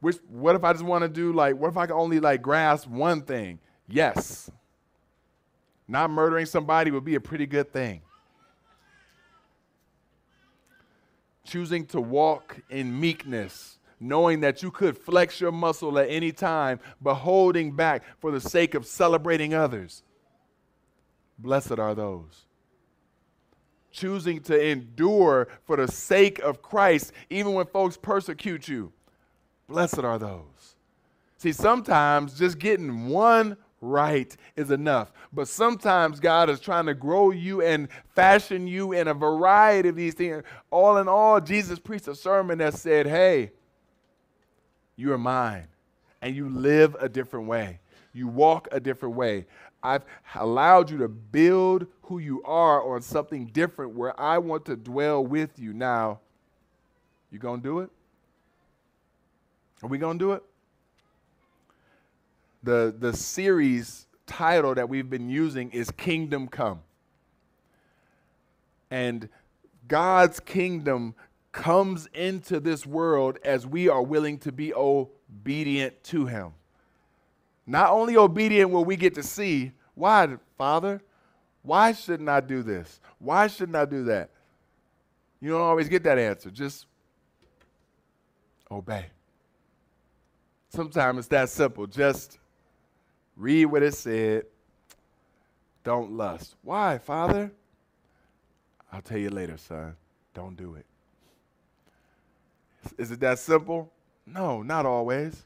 Which, 0.00 0.18
what 0.28 0.54
if 0.54 0.64
I 0.64 0.72
just 0.72 0.84
want 0.84 1.02
to 1.02 1.08
do 1.08 1.32
like, 1.32 1.56
what 1.56 1.68
if 1.68 1.76
I 1.78 1.86
can 1.86 1.96
only 1.96 2.20
like 2.20 2.42
grasp 2.42 2.86
one 2.88 3.22
thing? 3.22 3.58
Yes. 3.88 4.50
Not 5.86 6.10
murdering 6.10 6.46
somebody 6.46 6.90
would 6.90 7.04
be 7.04 7.14
a 7.14 7.20
pretty 7.20 7.46
good 7.46 7.72
thing. 7.72 8.00
Choosing 11.44 11.84
to 11.86 12.00
walk 12.00 12.58
in 12.70 12.98
meekness, 12.98 13.78
knowing 14.00 14.40
that 14.40 14.62
you 14.62 14.70
could 14.70 14.96
flex 14.96 15.40
your 15.40 15.52
muscle 15.52 15.98
at 15.98 16.08
any 16.08 16.32
time, 16.32 16.80
but 17.02 17.16
holding 17.16 17.72
back 17.72 18.02
for 18.18 18.30
the 18.30 18.40
sake 18.40 18.74
of 18.74 18.86
celebrating 18.86 19.52
others. 19.52 20.02
Blessed 21.38 21.78
are 21.78 21.94
those. 21.94 22.46
Choosing 23.90 24.40
to 24.40 24.60
endure 24.60 25.48
for 25.64 25.76
the 25.76 25.86
sake 25.86 26.38
of 26.40 26.62
Christ, 26.62 27.12
even 27.28 27.52
when 27.52 27.66
folks 27.66 27.96
persecute 27.96 28.66
you. 28.66 28.92
Blessed 29.68 30.00
are 30.00 30.18
those. 30.18 30.76
See, 31.36 31.52
sometimes 31.52 32.38
just 32.38 32.58
getting 32.58 33.08
one 33.08 33.58
right 33.84 34.36
is 34.56 34.70
enough. 34.70 35.12
But 35.32 35.48
sometimes 35.48 36.20
God 36.20 36.50
is 36.50 36.60
trying 36.60 36.86
to 36.86 36.94
grow 36.94 37.30
you 37.30 37.62
and 37.62 37.88
fashion 38.14 38.66
you 38.66 38.92
in 38.92 39.08
a 39.08 39.14
variety 39.14 39.88
of 39.88 39.96
these 39.96 40.14
things. 40.14 40.42
All 40.70 40.96
in 40.96 41.08
all, 41.08 41.40
Jesus 41.40 41.78
preached 41.78 42.08
a 42.08 42.14
sermon 42.14 42.58
that 42.58 42.74
said, 42.74 43.06
Hey, 43.06 43.52
you 44.96 45.12
are 45.12 45.18
mine, 45.18 45.66
and 46.22 46.34
you 46.34 46.48
live 46.48 46.96
a 47.00 47.08
different 47.08 47.46
way. 47.46 47.80
You 48.12 48.28
walk 48.28 48.68
a 48.72 48.80
different 48.80 49.16
way. 49.16 49.46
I've 49.82 50.04
allowed 50.34 50.90
you 50.90 50.98
to 50.98 51.08
build 51.08 51.86
who 52.02 52.18
you 52.18 52.42
are 52.44 52.94
on 52.94 53.02
something 53.02 53.46
different 53.46 53.94
where 53.94 54.18
I 54.18 54.38
want 54.38 54.64
to 54.66 54.76
dwell 54.76 55.24
with 55.24 55.58
you. 55.58 55.74
Now, 55.74 56.20
you 57.30 57.38
to 57.38 57.56
do 57.58 57.80
it? 57.80 57.90
Are 59.82 59.88
we 59.88 59.98
to 59.98 60.14
do 60.14 60.32
it? 60.32 60.42
The, 62.64 62.94
the 62.98 63.12
series 63.12 64.06
title 64.26 64.74
that 64.74 64.88
we've 64.88 65.10
been 65.10 65.28
using 65.28 65.70
is 65.70 65.90
Kingdom 65.90 66.48
Come. 66.48 66.80
And 68.90 69.28
God's 69.86 70.40
kingdom 70.40 71.14
comes 71.52 72.08
into 72.14 72.60
this 72.60 72.86
world 72.86 73.38
as 73.44 73.66
we 73.66 73.88
are 73.88 74.02
willing 74.02 74.38
to 74.38 74.52
be 74.52 74.72
obedient 74.74 76.02
to 76.04 76.26
Him. 76.26 76.52
Not 77.66 77.90
only 77.90 78.16
obedient 78.16 78.70
will 78.70 78.84
we 78.84 78.96
get 78.96 79.14
to 79.14 79.22
see, 79.22 79.72
why, 79.94 80.36
Father? 80.58 81.00
Why 81.62 81.92
shouldn't 81.92 82.28
I 82.28 82.40
do 82.40 82.62
this? 82.62 83.00
Why 83.18 83.46
shouldn't 83.46 83.76
I 83.76 83.84
do 83.84 84.04
that? 84.04 84.30
You 85.40 85.50
don't 85.50 85.60
always 85.60 85.88
get 85.88 86.02
that 86.04 86.18
answer. 86.18 86.50
Just 86.50 86.86
obey. 88.70 89.06
Sometimes 90.70 91.20
it's 91.20 91.28
that 91.28 91.48
simple. 91.48 91.86
Just 91.86 92.38
Read 93.36 93.66
what 93.66 93.82
it 93.82 93.94
said. 93.94 94.44
Don't 95.82 96.12
lust. 96.12 96.54
Why, 96.62 96.98
Father? 96.98 97.52
I'll 98.92 99.02
tell 99.02 99.18
you 99.18 99.30
later, 99.30 99.56
son. 99.56 99.96
Don't 100.32 100.56
do 100.56 100.74
it. 100.74 100.86
Is 102.98 103.10
it 103.10 103.20
that 103.20 103.38
simple? 103.38 103.92
No, 104.26 104.62
not 104.62 104.86
always. 104.86 105.44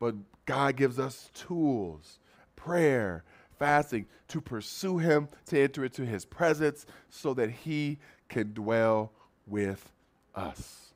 But 0.00 0.14
God 0.46 0.76
gives 0.76 0.98
us 0.98 1.30
tools, 1.34 2.18
prayer, 2.56 3.22
fasting, 3.58 4.06
to 4.28 4.40
pursue 4.40 4.98
Him, 4.98 5.28
to 5.46 5.60
enter 5.60 5.84
into 5.84 6.04
His 6.04 6.24
presence 6.24 6.86
so 7.10 7.34
that 7.34 7.50
He 7.50 7.98
can 8.28 8.52
dwell 8.52 9.12
with 9.46 9.92
us. 10.34 10.92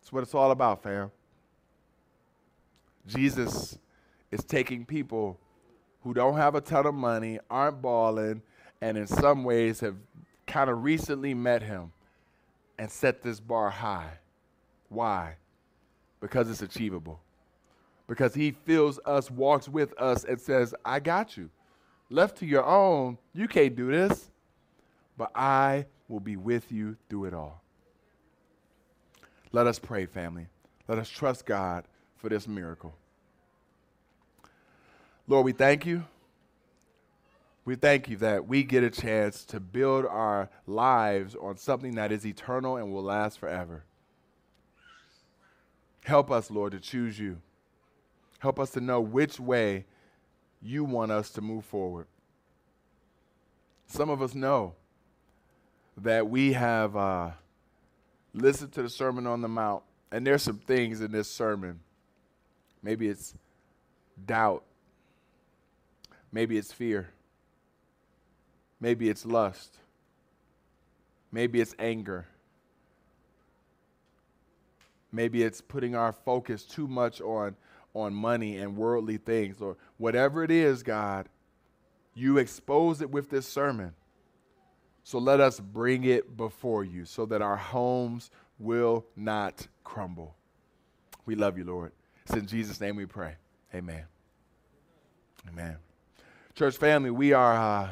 That's 0.00 0.12
what 0.12 0.22
it's 0.22 0.34
all 0.34 0.50
about, 0.50 0.82
fam. 0.82 1.10
Jesus 3.06 3.78
is 4.30 4.44
taking 4.44 4.84
people 4.84 5.38
who 6.02 6.14
don't 6.14 6.36
have 6.36 6.54
a 6.54 6.60
ton 6.60 6.86
of 6.86 6.94
money, 6.94 7.38
aren't 7.50 7.82
balling, 7.82 8.42
and 8.80 8.96
in 8.96 9.06
some 9.06 9.44
ways 9.44 9.80
have 9.80 9.96
kind 10.46 10.70
of 10.70 10.82
recently 10.82 11.34
met 11.34 11.62
him 11.62 11.92
and 12.78 12.90
set 12.90 13.22
this 13.22 13.40
bar 13.40 13.70
high. 13.70 14.10
Why? 14.88 15.36
Because 16.20 16.50
it's 16.50 16.62
achievable. 16.62 17.20
Because 18.08 18.34
he 18.34 18.50
fills 18.50 18.98
us, 19.04 19.30
walks 19.30 19.68
with 19.68 19.92
us, 20.00 20.24
and 20.24 20.40
says, 20.40 20.74
I 20.84 20.98
got 21.00 21.36
you. 21.36 21.50
Left 22.08 22.38
to 22.38 22.46
your 22.46 22.64
own, 22.64 23.18
you 23.32 23.46
can't 23.46 23.76
do 23.76 23.90
this, 23.92 24.30
but 25.16 25.30
I 25.34 25.86
will 26.08 26.18
be 26.18 26.36
with 26.36 26.72
you 26.72 26.96
through 27.08 27.26
it 27.26 27.34
all. 27.34 27.62
Let 29.52 29.66
us 29.66 29.78
pray, 29.78 30.06
family. 30.06 30.46
Let 30.88 30.98
us 30.98 31.08
trust 31.08 31.46
God 31.46 31.84
for 32.16 32.28
this 32.28 32.48
miracle. 32.48 32.94
Lord, 35.30 35.44
we 35.44 35.52
thank 35.52 35.86
you. 35.86 36.06
We 37.64 37.76
thank 37.76 38.08
you 38.08 38.16
that 38.16 38.48
we 38.48 38.64
get 38.64 38.82
a 38.82 38.90
chance 38.90 39.44
to 39.44 39.60
build 39.60 40.04
our 40.04 40.50
lives 40.66 41.36
on 41.40 41.56
something 41.56 41.94
that 41.94 42.10
is 42.10 42.26
eternal 42.26 42.76
and 42.76 42.92
will 42.92 43.04
last 43.04 43.38
forever. 43.38 43.84
Help 46.04 46.32
us, 46.32 46.50
Lord, 46.50 46.72
to 46.72 46.80
choose 46.80 47.16
you. 47.16 47.40
Help 48.40 48.58
us 48.58 48.70
to 48.72 48.80
know 48.80 49.00
which 49.00 49.38
way 49.38 49.84
you 50.60 50.82
want 50.82 51.12
us 51.12 51.30
to 51.30 51.40
move 51.40 51.64
forward. 51.64 52.08
Some 53.86 54.10
of 54.10 54.22
us 54.22 54.34
know 54.34 54.74
that 55.96 56.28
we 56.28 56.54
have 56.54 56.96
uh, 56.96 57.30
listened 58.34 58.72
to 58.72 58.82
the 58.82 58.90
Sermon 58.90 59.28
on 59.28 59.42
the 59.42 59.48
Mount, 59.48 59.84
and 60.10 60.26
there's 60.26 60.42
some 60.42 60.58
things 60.58 61.00
in 61.00 61.12
this 61.12 61.30
sermon. 61.30 61.78
Maybe 62.82 63.06
it's 63.06 63.32
doubt. 64.26 64.64
Maybe 66.32 66.56
it's 66.56 66.72
fear. 66.72 67.10
Maybe 68.80 69.08
it's 69.08 69.26
lust. 69.26 69.76
Maybe 71.32 71.60
it's 71.60 71.74
anger. 71.78 72.26
Maybe 75.12 75.42
it's 75.42 75.60
putting 75.60 75.94
our 75.94 76.12
focus 76.12 76.64
too 76.64 76.86
much 76.86 77.20
on, 77.20 77.56
on 77.94 78.14
money 78.14 78.58
and 78.58 78.76
worldly 78.76 79.16
things 79.16 79.60
or 79.60 79.76
whatever 79.96 80.44
it 80.44 80.50
is, 80.50 80.82
God. 80.82 81.28
You 82.14 82.38
expose 82.38 83.00
it 83.00 83.10
with 83.10 83.30
this 83.30 83.46
sermon. 83.46 83.94
So 85.02 85.18
let 85.18 85.40
us 85.40 85.58
bring 85.58 86.04
it 86.04 86.36
before 86.36 86.84
you 86.84 87.04
so 87.04 87.26
that 87.26 87.42
our 87.42 87.56
homes 87.56 88.30
will 88.58 89.06
not 89.16 89.66
crumble. 89.82 90.36
We 91.26 91.34
love 91.34 91.58
you, 91.58 91.64
Lord. 91.64 91.92
It's 92.22 92.34
in 92.34 92.46
Jesus' 92.46 92.80
name 92.80 92.96
we 92.96 93.06
pray. 93.06 93.34
Amen. 93.74 94.04
Amen. 95.48 95.89
Church 96.60 96.76
family, 96.76 97.10
we 97.10 97.32
are 97.32 97.54
uh, 97.54 97.88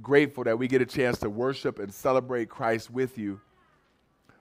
grateful 0.00 0.42
that 0.44 0.58
we 0.58 0.66
get 0.66 0.80
a 0.80 0.86
chance 0.86 1.18
to 1.18 1.28
worship 1.28 1.78
and 1.78 1.92
celebrate 1.92 2.48
Christ 2.48 2.90
with 2.90 3.18
you. 3.18 3.38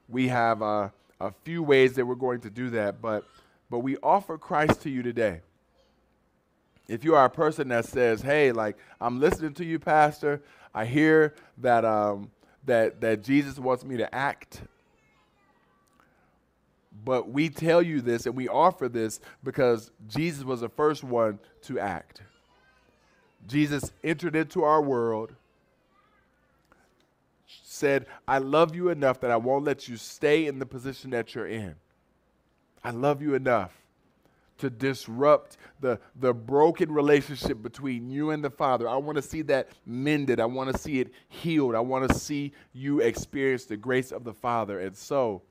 We 0.08 0.30
have 0.30 0.62
uh, 0.62 0.88
a 1.20 1.34
few 1.44 1.62
ways 1.62 1.92
that 1.96 2.06
we're 2.06 2.16
going 2.16 2.40
to 2.40 2.50
do 2.50 2.70
that, 2.70 3.02
but, 3.02 3.26
but 3.70 3.80
we 3.80 3.98
offer 3.98 4.38
Christ 4.38 4.84
to 4.84 4.90
you 4.90 5.04
today. 5.04 5.42
If 6.88 7.04
you 7.04 7.16
are 7.16 7.26
a 7.26 7.30
person 7.30 7.68
that 7.68 7.84
says, 7.84 8.22
hey, 8.22 8.54
like, 8.54 8.78
I'm 9.02 9.20
listening 9.20 9.54
to 9.56 9.66
you, 9.66 9.80
Pastor, 9.80 10.42
I 10.74 10.86
hear 10.86 11.36
that, 11.58 11.84
um, 11.84 12.32
that, 12.68 13.02
that 13.02 13.22
Jesus 13.22 13.60
wants 13.60 13.84
me 13.84 13.98
to 13.98 14.16
act 14.16 14.62
but 17.04 17.30
we 17.30 17.48
tell 17.48 17.82
you 17.82 18.02
this 18.02 18.26
and 18.26 18.36
we 18.36 18.48
offer 18.48 18.90
this 18.90 19.20
because 19.44 19.92
Jesus 20.08 20.44
was 20.44 20.62
the 20.62 20.70
first 20.70 21.04
one 21.04 21.40
to 21.62 21.80
act. 21.80 22.22
Jesus 23.46 23.92
entered 24.04 24.36
into 24.36 24.64
our 24.64 24.82
world, 24.82 25.34
said, 27.64 28.08
I 28.28 28.40
love 28.40 28.76
you 28.76 28.90
enough 28.90 29.20
that 29.22 29.32
I 29.32 29.38
won't 29.38 29.64
let 29.64 29.88
you 29.88 29.98
stay 29.98 30.48
in 30.48 30.60
the 30.60 30.66
position 30.66 31.12
that 31.12 31.36
you're 31.36 31.48
in. 31.48 31.76
I 32.84 32.92
love 32.92 33.22
you 33.22 33.36
enough 33.36 33.72
to 34.58 34.70
disrupt 34.70 35.58
the, 35.80 36.00
the 36.16 36.34
broken 36.34 36.92
relationship 36.92 37.62
between 37.62 38.10
you 38.10 38.32
and 38.32 38.44
the 38.44 38.50
Father. 38.50 38.90
I 38.90 38.96
want 38.98 39.18
to 39.18 39.22
see 39.22 39.44
that 39.44 39.70
mended. 39.86 40.40
I 40.40 40.46
want 40.46 40.72
to 40.74 40.78
see 40.78 41.00
it 41.00 41.12
healed. 41.30 41.76
I 41.76 41.80
want 41.80 42.10
to 42.10 42.16
see 42.16 42.54
you 42.74 43.00
experience 43.00 43.66
the 43.66 43.78
grace 43.78 44.12
of 44.12 44.24
the 44.24 44.34
Father. 44.34 44.80
And 44.80 44.96
so, 44.96 45.44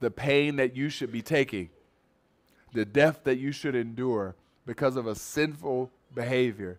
the 0.00 0.10
pain 0.10 0.56
that 0.56 0.76
you 0.76 0.90
should 0.90 1.10
be 1.10 1.22
taking, 1.22 1.70
the 2.72 2.84
death 2.84 3.20
that 3.24 3.38
you 3.38 3.52
should 3.52 3.74
endure 3.74 4.34
because 4.66 4.96
of 4.96 5.06
a 5.06 5.14
sinful 5.14 5.90
behavior, 6.14 6.78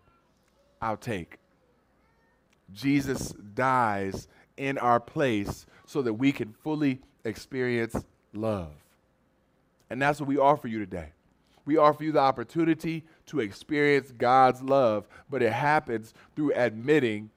I'll 0.86 0.98
take. 0.98 1.40
Jesus 2.72 3.34
dies 3.56 4.28
in 4.56 4.78
our 4.78 5.00
place 5.00 5.66
so 5.88 6.04
that 6.04 6.14
we 6.14 6.32
can 6.32 6.54
fully 6.64 7.02
experience 7.24 7.96
love. 8.34 8.72
And 9.90 10.00
that's 10.00 10.20
what 10.20 10.30
we 10.30 10.38
offer 10.38 10.68
you 10.68 10.78
today. 10.78 11.10
We 11.66 11.78
offer 11.78 12.04
you 12.04 12.12
the 12.12 12.20
opportunity 12.20 13.04
to 13.28 13.40
experience 13.40 14.12
God's 14.12 14.62
love, 14.62 15.08
but 15.28 15.42
it 15.42 15.52
happens 15.52 16.14
through 16.36 16.54
admitting, 16.54 17.32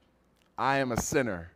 I 0.55 0.77
am 0.77 0.91
a 0.91 1.01
sinner 1.01 1.51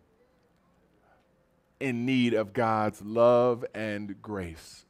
in 1.80 2.08
need 2.08 2.34
of 2.34 2.54
God's 2.54 3.04
love 3.04 3.64
and 3.76 4.20
grace. 4.20 4.86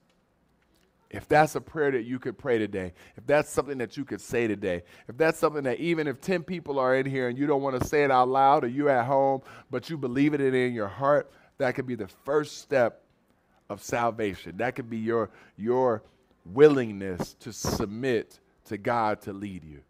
If 1.14 1.28
that's 1.28 1.54
a 1.54 1.62
prayer 1.62 1.92
that 1.92 2.06
you 2.06 2.18
could 2.18 2.40
pray 2.40 2.58
today, 2.58 2.92
if 3.16 3.26
that's 3.28 3.50
something 3.52 3.78
that 3.78 3.96
you 3.96 4.04
could 4.04 4.20
say 4.20 4.48
today, 4.48 4.82
if 5.08 5.16
that's 5.16 5.38
something 5.38 5.64
that 5.64 5.80
even 5.80 6.08
if 6.08 6.20
10 6.20 6.42
people 6.42 6.80
are 6.80 6.96
in 6.96 7.06
here 7.06 7.30
and 7.30 7.38
you 7.38 7.46
don't 7.46 7.62
want 7.62 7.80
to 7.80 7.88
say 7.88 8.04
it 8.04 8.10
out 8.10 8.30
loud 8.30 8.64
or 8.64 8.68
you're 8.68 8.90
at 8.90 9.06
home, 9.06 9.44
but 9.70 9.92
you 9.92 9.98
believe 9.98 10.34
it 10.34 10.42
in 10.42 10.74
your 10.74 10.88
heart, 10.88 11.32
that 11.60 11.76
could 11.76 11.86
be 11.86 11.94
the 11.94 12.08
first 12.08 12.58
step 12.58 13.04
of 13.70 13.82
salvation. 13.82 14.58
That 14.58 14.76
could 14.76 14.90
be 14.90 14.98
your, 14.98 15.30
your 15.56 16.02
willingness 16.46 17.36
to 17.42 17.54
submit 17.54 18.40
to 18.66 18.80
God 18.80 19.22
to 19.22 19.34
lead 19.34 19.64
you. 19.64 19.82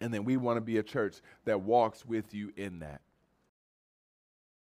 And 0.00 0.14
then 0.14 0.24
we 0.24 0.36
want 0.36 0.58
to 0.58 0.60
be 0.60 0.78
a 0.78 0.84
church 0.84 1.16
that 1.46 1.62
walks 1.62 2.06
with 2.06 2.32
you 2.32 2.52
in 2.56 2.78
that. 2.78 3.00